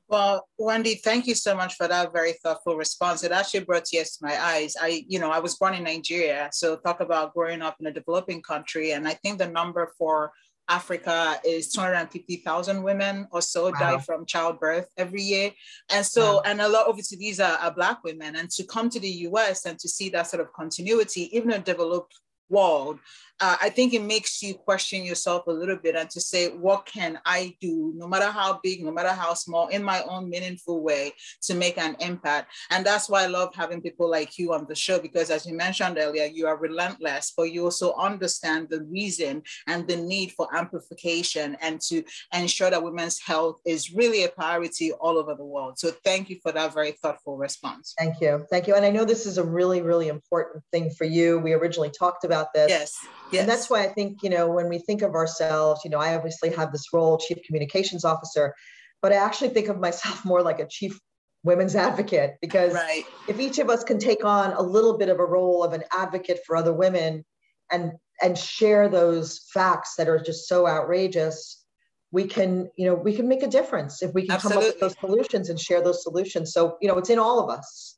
Well, 0.09 0.47
Wendy, 0.57 0.95
thank 0.95 1.27
you 1.27 1.35
so 1.35 1.55
much 1.55 1.75
for 1.75 1.87
that 1.87 2.13
very 2.13 2.33
thoughtful 2.33 2.77
response. 2.77 3.23
It 3.23 3.33
actually 3.33 3.65
brought 3.65 3.85
tears 3.85 4.11
to 4.17 4.25
my 4.25 4.41
eyes. 4.41 4.75
I, 4.81 5.03
you 5.07 5.19
know, 5.19 5.31
I 5.31 5.39
was 5.39 5.55
born 5.55 5.73
in 5.73 5.83
Nigeria, 5.83 6.49
so 6.53 6.77
talk 6.77 7.01
about 7.01 7.33
growing 7.33 7.61
up 7.61 7.75
in 7.81 7.87
a 7.87 7.91
developing 7.91 8.41
country, 8.41 8.91
and 8.91 9.05
I 9.05 9.15
think 9.15 9.37
the 9.37 9.49
number 9.49 9.91
for 9.97 10.31
Africa 10.69 11.39
is 11.45 11.71
250,000 11.71 12.83
women 12.83 13.27
or 13.31 13.41
so 13.41 13.65
wow. 13.65 13.71
die 13.79 13.97
from 13.99 14.25
childbirth 14.25 14.87
every 14.97 15.21
year. 15.21 15.51
And 15.89 16.05
so, 16.05 16.35
wow. 16.35 16.41
and 16.45 16.61
a 16.61 16.67
lot, 16.67 16.87
obviously, 16.87 17.17
these 17.17 17.39
are, 17.39 17.57
are, 17.57 17.71
Black 17.71 18.03
women. 18.03 18.35
And 18.35 18.49
to 18.51 18.65
come 18.65 18.89
to 18.89 18.99
the 18.99 19.09
US 19.09 19.65
and 19.65 19.79
to 19.79 19.87
see 19.87 20.09
that 20.09 20.27
sort 20.27 20.41
of 20.41 20.51
continuity, 20.53 21.35
even 21.35 21.51
in 21.51 21.61
developed 21.61 22.19
world, 22.49 22.99
uh, 23.39 23.55
I 23.61 23.69
think 23.69 23.93
it 23.93 24.01
makes 24.01 24.41
you 24.41 24.55
question 24.55 25.03
yourself 25.03 25.45
a 25.45 25.51
little 25.51 25.75
bit 25.75 25.95
and 25.95 26.09
to 26.09 26.19
say, 26.19 26.49
what 26.49 26.87
can 26.87 27.19
I 27.25 27.55
do, 27.61 27.93
no 27.95 28.07
matter 28.07 28.31
how 28.31 28.59
big, 28.63 28.83
no 28.83 28.91
matter 28.91 29.09
how 29.09 29.35
small, 29.35 29.67
in 29.67 29.83
my 29.83 30.01
own 30.09 30.27
meaningful 30.29 30.81
way 30.81 31.13
to 31.43 31.53
make 31.53 31.77
an 31.77 31.95
impact? 31.99 32.51
And 32.71 32.85
that's 32.85 33.09
why 33.09 33.23
I 33.23 33.27
love 33.27 33.53
having 33.53 33.81
people 33.81 34.09
like 34.09 34.39
you 34.39 34.53
on 34.53 34.65
the 34.67 34.75
show, 34.75 34.99
because 34.99 35.29
as 35.29 35.45
you 35.45 35.55
mentioned 35.55 35.97
earlier, 35.99 36.25
you 36.25 36.47
are 36.47 36.57
relentless, 36.57 37.33
but 37.37 37.51
you 37.51 37.65
also 37.65 37.93
understand 37.93 38.69
the 38.69 38.83
reason 38.83 39.43
and 39.67 39.87
the 39.87 39.97
need 39.97 40.31
for 40.31 40.47
amplification 40.55 41.57
and 41.61 41.79
to 41.81 42.03
ensure 42.33 42.71
that 42.71 42.81
women's 42.81 43.19
health 43.19 43.59
is 43.65 43.93
really 43.93 44.23
a 44.23 44.29
priority 44.29 44.93
all 44.93 45.17
over 45.17 45.35
the 45.35 45.45
world. 45.45 45.77
So 45.77 45.91
thank 46.03 46.29
you 46.31 46.39
for 46.41 46.51
that 46.53 46.73
very 46.73 46.93
thoughtful 46.93 47.37
response. 47.37 47.93
Thank 47.99 48.19
you. 48.19 48.45
Thank 48.49 48.65
you. 48.67 48.73
And 48.73 48.85
I 48.85 48.89
know 48.89 49.05
this 49.05 49.27
is 49.27 49.37
a 49.37 49.43
really, 49.43 49.83
really 49.83 50.07
important 50.07 50.63
thing 50.71 50.89
for 50.89 51.05
you. 51.05 51.37
We 51.37 51.53
originally 51.53 51.91
talked 51.91 52.23
about 52.23 52.36
this. 52.53 52.69
Yes 52.69 53.07
Yes. 53.31 53.41
And 53.41 53.49
that's 53.49 53.69
why 53.69 53.83
I 53.83 53.87
think, 53.87 54.23
you 54.23 54.29
know, 54.29 54.47
when 54.49 54.69
we 54.69 54.79
think 54.79 55.01
of 55.01 55.13
ourselves, 55.13 55.81
you 55.83 55.91
know, 55.91 55.99
I 55.99 56.15
obviously 56.15 56.49
have 56.51 56.71
this 56.71 56.93
role, 56.93 57.17
chief 57.17 57.39
communications 57.45 58.05
officer, 58.05 58.53
but 59.01 59.11
I 59.11 59.15
actually 59.15 59.49
think 59.49 59.67
of 59.67 59.79
myself 59.79 60.23
more 60.25 60.41
like 60.41 60.59
a 60.59 60.67
chief 60.67 60.99
women's 61.43 61.75
advocate 61.75 62.35
because 62.41 62.73
right. 62.73 63.03
if 63.27 63.39
each 63.39 63.59
of 63.59 63.69
us 63.69 63.83
can 63.83 63.99
take 63.99 64.25
on 64.25 64.53
a 64.53 64.61
little 64.61 64.97
bit 64.97 65.09
of 65.09 65.19
a 65.19 65.25
role 65.25 65.63
of 65.63 65.73
an 65.73 65.83
advocate 65.91 66.39
for 66.45 66.55
other 66.55 66.73
women 66.73 67.23
and 67.71 67.93
and 68.21 68.37
share 68.37 68.89
those 68.89 69.45
facts 69.53 69.93
that 69.97 70.09
are 70.09 70.19
just 70.19 70.47
so 70.47 70.67
outrageous 70.67 71.63
we 72.11 72.25
can 72.25 72.69
you 72.75 72.85
know 72.85 72.95
we 72.95 73.13
can 73.13 73.27
make 73.27 73.43
a 73.43 73.47
difference 73.47 74.01
if 74.01 74.13
we 74.15 74.23
can 74.23 74.31
Absolutely. 74.31 74.61
come 74.61 74.67
up 74.67 74.73
with 74.73 74.79
those 74.81 74.99
solutions 74.99 75.49
and 75.49 75.59
share 75.59 75.81
those 75.81 76.01
solutions 76.01 76.51
so 76.51 76.75
you 76.81 76.87
know 76.87 76.97
it's 76.97 77.11
in 77.11 77.19
all 77.19 77.39
of 77.39 77.55
us 77.55 77.96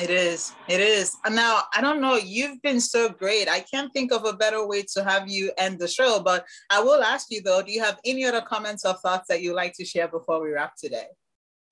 it 0.00 0.10
is. 0.10 0.52
It 0.68 0.80
is. 0.80 1.16
Now, 1.30 1.62
I 1.74 1.80
don't 1.80 2.00
know. 2.00 2.16
You've 2.16 2.60
been 2.62 2.80
so 2.80 3.08
great. 3.08 3.48
I 3.48 3.60
can't 3.60 3.92
think 3.92 4.12
of 4.12 4.24
a 4.24 4.32
better 4.32 4.66
way 4.66 4.84
to 4.94 5.04
have 5.04 5.28
you 5.28 5.52
end 5.58 5.78
the 5.78 5.88
show, 5.88 6.20
but 6.20 6.46
I 6.70 6.80
will 6.80 7.02
ask 7.02 7.26
you 7.30 7.42
though, 7.42 7.62
do 7.62 7.72
you 7.72 7.82
have 7.82 7.98
any 8.04 8.24
other 8.24 8.40
comments 8.40 8.84
or 8.84 8.94
thoughts 8.94 9.28
that 9.28 9.42
you'd 9.42 9.54
like 9.54 9.74
to 9.74 9.84
share 9.84 10.08
before 10.08 10.42
we 10.42 10.50
wrap 10.50 10.76
today? 10.76 11.06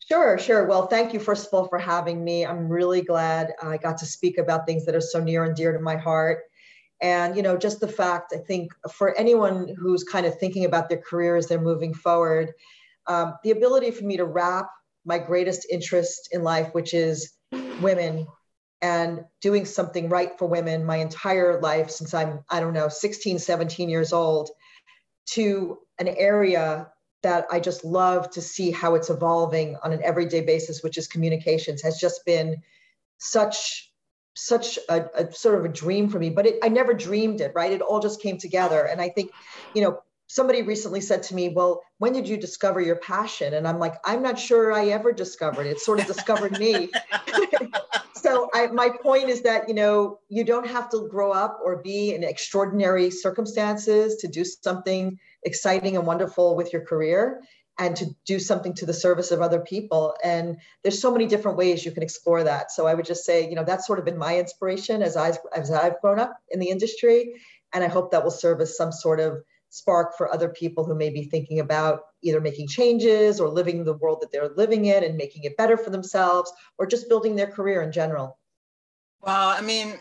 Sure, 0.06 0.38
sure. 0.38 0.66
Well, 0.66 0.86
thank 0.86 1.14
you, 1.14 1.20
first 1.20 1.46
of 1.46 1.54
all, 1.54 1.68
for 1.68 1.78
having 1.78 2.22
me. 2.22 2.44
I'm 2.44 2.68
really 2.68 3.00
glad 3.00 3.52
I 3.62 3.78
got 3.78 3.96
to 3.98 4.06
speak 4.06 4.36
about 4.36 4.66
things 4.66 4.84
that 4.84 4.94
are 4.94 5.00
so 5.00 5.18
near 5.22 5.44
and 5.44 5.56
dear 5.56 5.72
to 5.72 5.80
my 5.80 5.96
heart. 5.96 6.40
And, 7.00 7.36
you 7.36 7.42
know, 7.42 7.56
just 7.56 7.80
the 7.80 7.88
fact, 7.88 8.32
I 8.34 8.38
think 8.38 8.72
for 8.92 9.16
anyone 9.18 9.74
who's 9.78 10.04
kind 10.04 10.26
of 10.26 10.38
thinking 10.38 10.64
about 10.64 10.88
their 10.88 11.00
career 11.00 11.36
as 11.36 11.46
they're 11.46 11.60
moving 11.60 11.94
forward, 11.94 12.52
um, 13.06 13.34
the 13.44 13.50
ability 13.50 13.90
for 13.90 14.04
me 14.04 14.16
to 14.16 14.24
wrap 14.24 14.68
my 15.04 15.18
greatest 15.18 15.66
interest 15.70 16.28
in 16.32 16.42
life, 16.42 16.72
which 16.72 16.94
is 16.94 17.33
women 17.80 18.26
and 18.82 19.24
doing 19.40 19.64
something 19.64 20.08
right 20.08 20.38
for 20.38 20.46
women 20.46 20.84
my 20.84 20.96
entire 20.96 21.60
life 21.60 21.90
since 21.90 22.12
I'm, 22.12 22.44
I 22.50 22.60
don't 22.60 22.74
know, 22.74 22.88
16, 22.88 23.38
17 23.38 23.88
years 23.88 24.12
old, 24.12 24.50
to 25.30 25.78
an 25.98 26.08
area 26.08 26.88
that 27.22 27.46
I 27.50 27.60
just 27.60 27.84
love 27.84 28.30
to 28.32 28.42
see 28.42 28.70
how 28.70 28.94
it's 28.94 29.08
evolving 29.08 29.76
on 29.82 29.92
an 29.92 30.02
everyday 30.04 30.42
basis, 30.42 30.82
which 30.82 30.98
is 30.98 31.08
communications, 31.08 31.80
has 31.82 31.98
just 31.98 32.24
been 32.26 32.56
such 33.18 33.90
such 34.36 34.78
a, 34.88 35.06
a 35.14 35.32
sort 35.32 35.54
of 35.54 35.64
a 35.64 35.68
dream 35.68 36.08
for 36.08 36.18
me 36.18 36.28
but 36.28 36.44
it, 36.44 36.58
i 36.62 36.68
never 36.68 36.92
dreamed 36.92 37.40
it 37.40 37.52
right? 37.54 37.72
It 37.72 37.80
all 37.80 38.00
just 38.00 38.20
came 38.20 38.36
together. 38.36 38.84
And 38.84 39.00
i 39.00 39.08
think 39.08 39.30
you 39.74 39.82
know 39.82 40.00
somebody 40.26 40.62
recently 40.62 41.00
said 41.00 41.22
to 41.24 41.34
me, 41.34 41.48
Well, 41.48 41.82
when 41.98 42.12
did 42.12 42.28
you 42.28 42.36
discover 42.36 42.80
your 42.80 42.96
passion? 42.96 43.54
And 43.54 43.66
I'm 43.68 43.78
like, 43.78 43.94
I'm 44.04 44.22
not 44.22 44.38
sure 44.38 44.72
I 44.72 44.86
ever 44.86 45.12
discovered 45.12 45.66
it. 45.66 45.70
It 45.70 45.80
sort 45.80 46.00
of 46.00 46.06
discovered 46.06 46.58
me. 46.58 46.90
so 48.14 48.48
I, 48.54 48.68
my 48.68 48.90
point 49.02 49.28
is 49.28 49.42
that, 49.42 49.68
you 49.68 49.74
know, 49.74 50.18
you 50.28 50.44
don't 50.44 50.66
have 50.66 50.88
to 50.90 51.08
grow 51.08 51.32
up 51.32 51.60
or 51.64 51.82
be 51.82 52.14
in 52.14 52.24
extraordinary 52.24 53.10
circumstances 53.10 54.16
to 54.16 54.28
do 54.28 54.44
something 54.44 55.18
exciting 55.42 55.96
and 55.96 56.06
wonderful 56.06 56.56
with 56.56 56.72
your 56.72 56.82
career 56.82 57.42
and 57.78 57.96
to 57.96 58.06
do 58.24 58.38
something 58.38 58.72
to 58.74 58.86
the 58.86 58.92
service 58.92 59.30
of 59.30 59.40
other 59.40 59.60
people. 59.60 60.14
And 60.22 60.58
there's 60.82 61.00
so 61.00 61.10
many 61.10 61.26
different 61.26 61.58
ways 61.58 61.84
you 61.84 61.90
can 61.90 62.02
explore 62.02 62.44
that. 62.44 62.70
So 62.70 62.86
I 62.86 62.94
would 62.94 63.04
just 63.04 63.24
say, 63.24 63.48
you 63.48 63.56
know, 63.56 63.64
that's 63.64 63.86
sort 63.86 63.98
of 63.98 64.04
been 64.04 64.18
my 64.18 64.38
inspiration 64.38 65.02
as 65.02 65.16
I 65.16 65.32
as 65.54 65.70
I've 65.70 66.00
grown 66.00 66.20
up 66.20 66.36
in 66.50 66.60
the 66.60 66.70
industry. 66.70 67.34
And 67.72 67.82
I 67.82 67.88
hope 67.88 68.12
that 68.12 68.22
will 68.22 68.30
serve 68.30 68.60
as 68.60 68.76
some 68.76 68.92
sort 68.92 69.18
of 69.18 69.42
spark 69.74 70.16
for 70.16 70.32
other 70.32 70.48
people 70.48 70.84
who 70.84 70.94
may 70.94 71.10
be 71.10 71.24
thinking 71.24 71.58
about 71.58 72.02
either 72.22 72.40
making 72.40 72.68
changes 72.68 73.40
or 73.40 73.48
living 73.48 73.84
the 73.84 73.94
world 73.94 74.18
that 74.20 74.30
they're 74.30 74.54
living 74.56 74.84
in 74.84 75.02
and 75.02 75.16
making 75.16 75.42
it 75.42 75.56
better 75.56 75.76
for 75.76 75.90
themselves 75.90 76.52
or 76.78 76.86
just 76.86 77.08
building 77.08 77.34
their 77.34 77.48
career 77.48 77.82
in 77.82 77.90
general. 77.90 78.38
Well, 79.20 79.48
I 79.48 79.60
mean, 79.62 79.94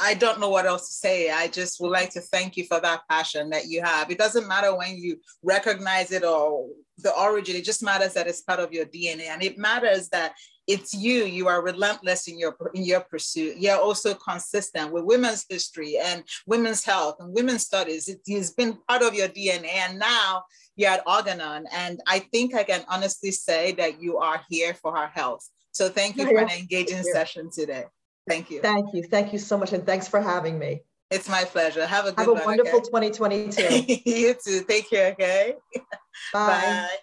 I 0.00 0.14
don't 0.14 0.38
know 0.38 0.50
what 0.50 0.66
else 0.66 0.86
to 0.86 0.94
say. 0.94 1.32
I 1.32 1.48
just 1.48 1.80
would 1.80 1.90
like 1.90 2.10
to 2.10 2.20
thank 2.20 2.56
you 2.56 2.64
for 2.64 2.78
that 2.78 3.02
passion 3.10 3.50
that 3.50 3.66
you 3.66 3.82
have. 3.82 4.08
It 4.08 4.18
doesn't 4.18 4.46
matter 4.46 4.76
when 4.76 4.96
you 4.96 5.16
recognize 5.42 6.12
it 6.12 6.22
or 6.22 6.68
the 6.98 7.12
origin, 7.18 7.56
it 7.56 7.64
just 7.64 7.82
matters 7.82 8.12
that 8.14 8.28
it's 8.28 8.42
part 8.42 8.60
of 8.60 8.72
your 8.72 8.84
DNA. 8.84 9.22
And 9.30 9.42
it 9.42 9.58
matters 9.58 10.10
that 10.10 10.34
it's 10.66 10.94
you 10.94 11.24
you 11.24 11.48
are 11.48 11.62
relentless 11.62 12.28
in 12.28 12.38
your 12.38 12.56
in 12.74 12.84
your 12.84 13.00
pursuit. 13.00 13.56
You're 13.58 13.80
also 13.80 14.14
consistent 14.14 14.92
with 14.92 15.04
women's 15.04 15.44
history 15.48 15.98
and 15.98 16.22
women's 16.46 16.84
health 16.84 17.16
and 17.20 17.34
women's 17.34 17.62
studies. 17.62 18.08
It 18.08 18.20
has 18.30 18.52
been 18.52 18.78
part 18.88 19.02
of 19.02 19.14
your 19.14 19.28
dna 19.28 19.66
and 19.66 19.98
now 19.98 20.44
you're 20.76 20.90
at 20.90 21.06
organon. 21.06 21.66
And 21.72 22.00
i 22.06 22.20
think 22.20 22.54
i 22.54 22.62
can 22.62 22.84
honestly 22.88 23.32
say 23.32 23.72
that 23.72 24.00
you 24.00 24.18
are 24.18 24.40
here 24.48 24.74
for 24.74 24.96
our 24.96 25.08
health. 25.08 25.48
So 25.72 25.88
thank 25.88 26.16
you 26.16 26.26
for 26.30 26.38
an 26.38 26.50
engaging 26.50 27.02
session 27.02 27.50
today. 27.50 27.84
Thank 28.28 28.50
you. 28.50 28.60
Thank 28.60 28.94
you. 28.94 29.02
Thank 29.02 29.32
you 29.32 29.38
so 29.38 29.58
much 29.58 29.72
and 29.72 29.84
thanks 29.84 30.06
for 30.06 30.20
having 30.20 30.58
me. 30.58 30.82
It's 31.10 31.28
my 31.28 31.44
pleasure. 31.44 31.84
Have 31.84 32.06
a 32.06 32.12
good 32.12 32.20
have 32.20 32.28
a 32.28 32.32
one, 32.32 32.44
wonderful 32.44 32.78
okay? 32.78 33.10
2022 33.10 34.02
you 34.10 34.34
too. 34.42 34.64
Take 34.66 34.88
care 34.88 35.12
okay? 35.12 35.54
Bye. 36.32 36.46
bye. 36.48 36.96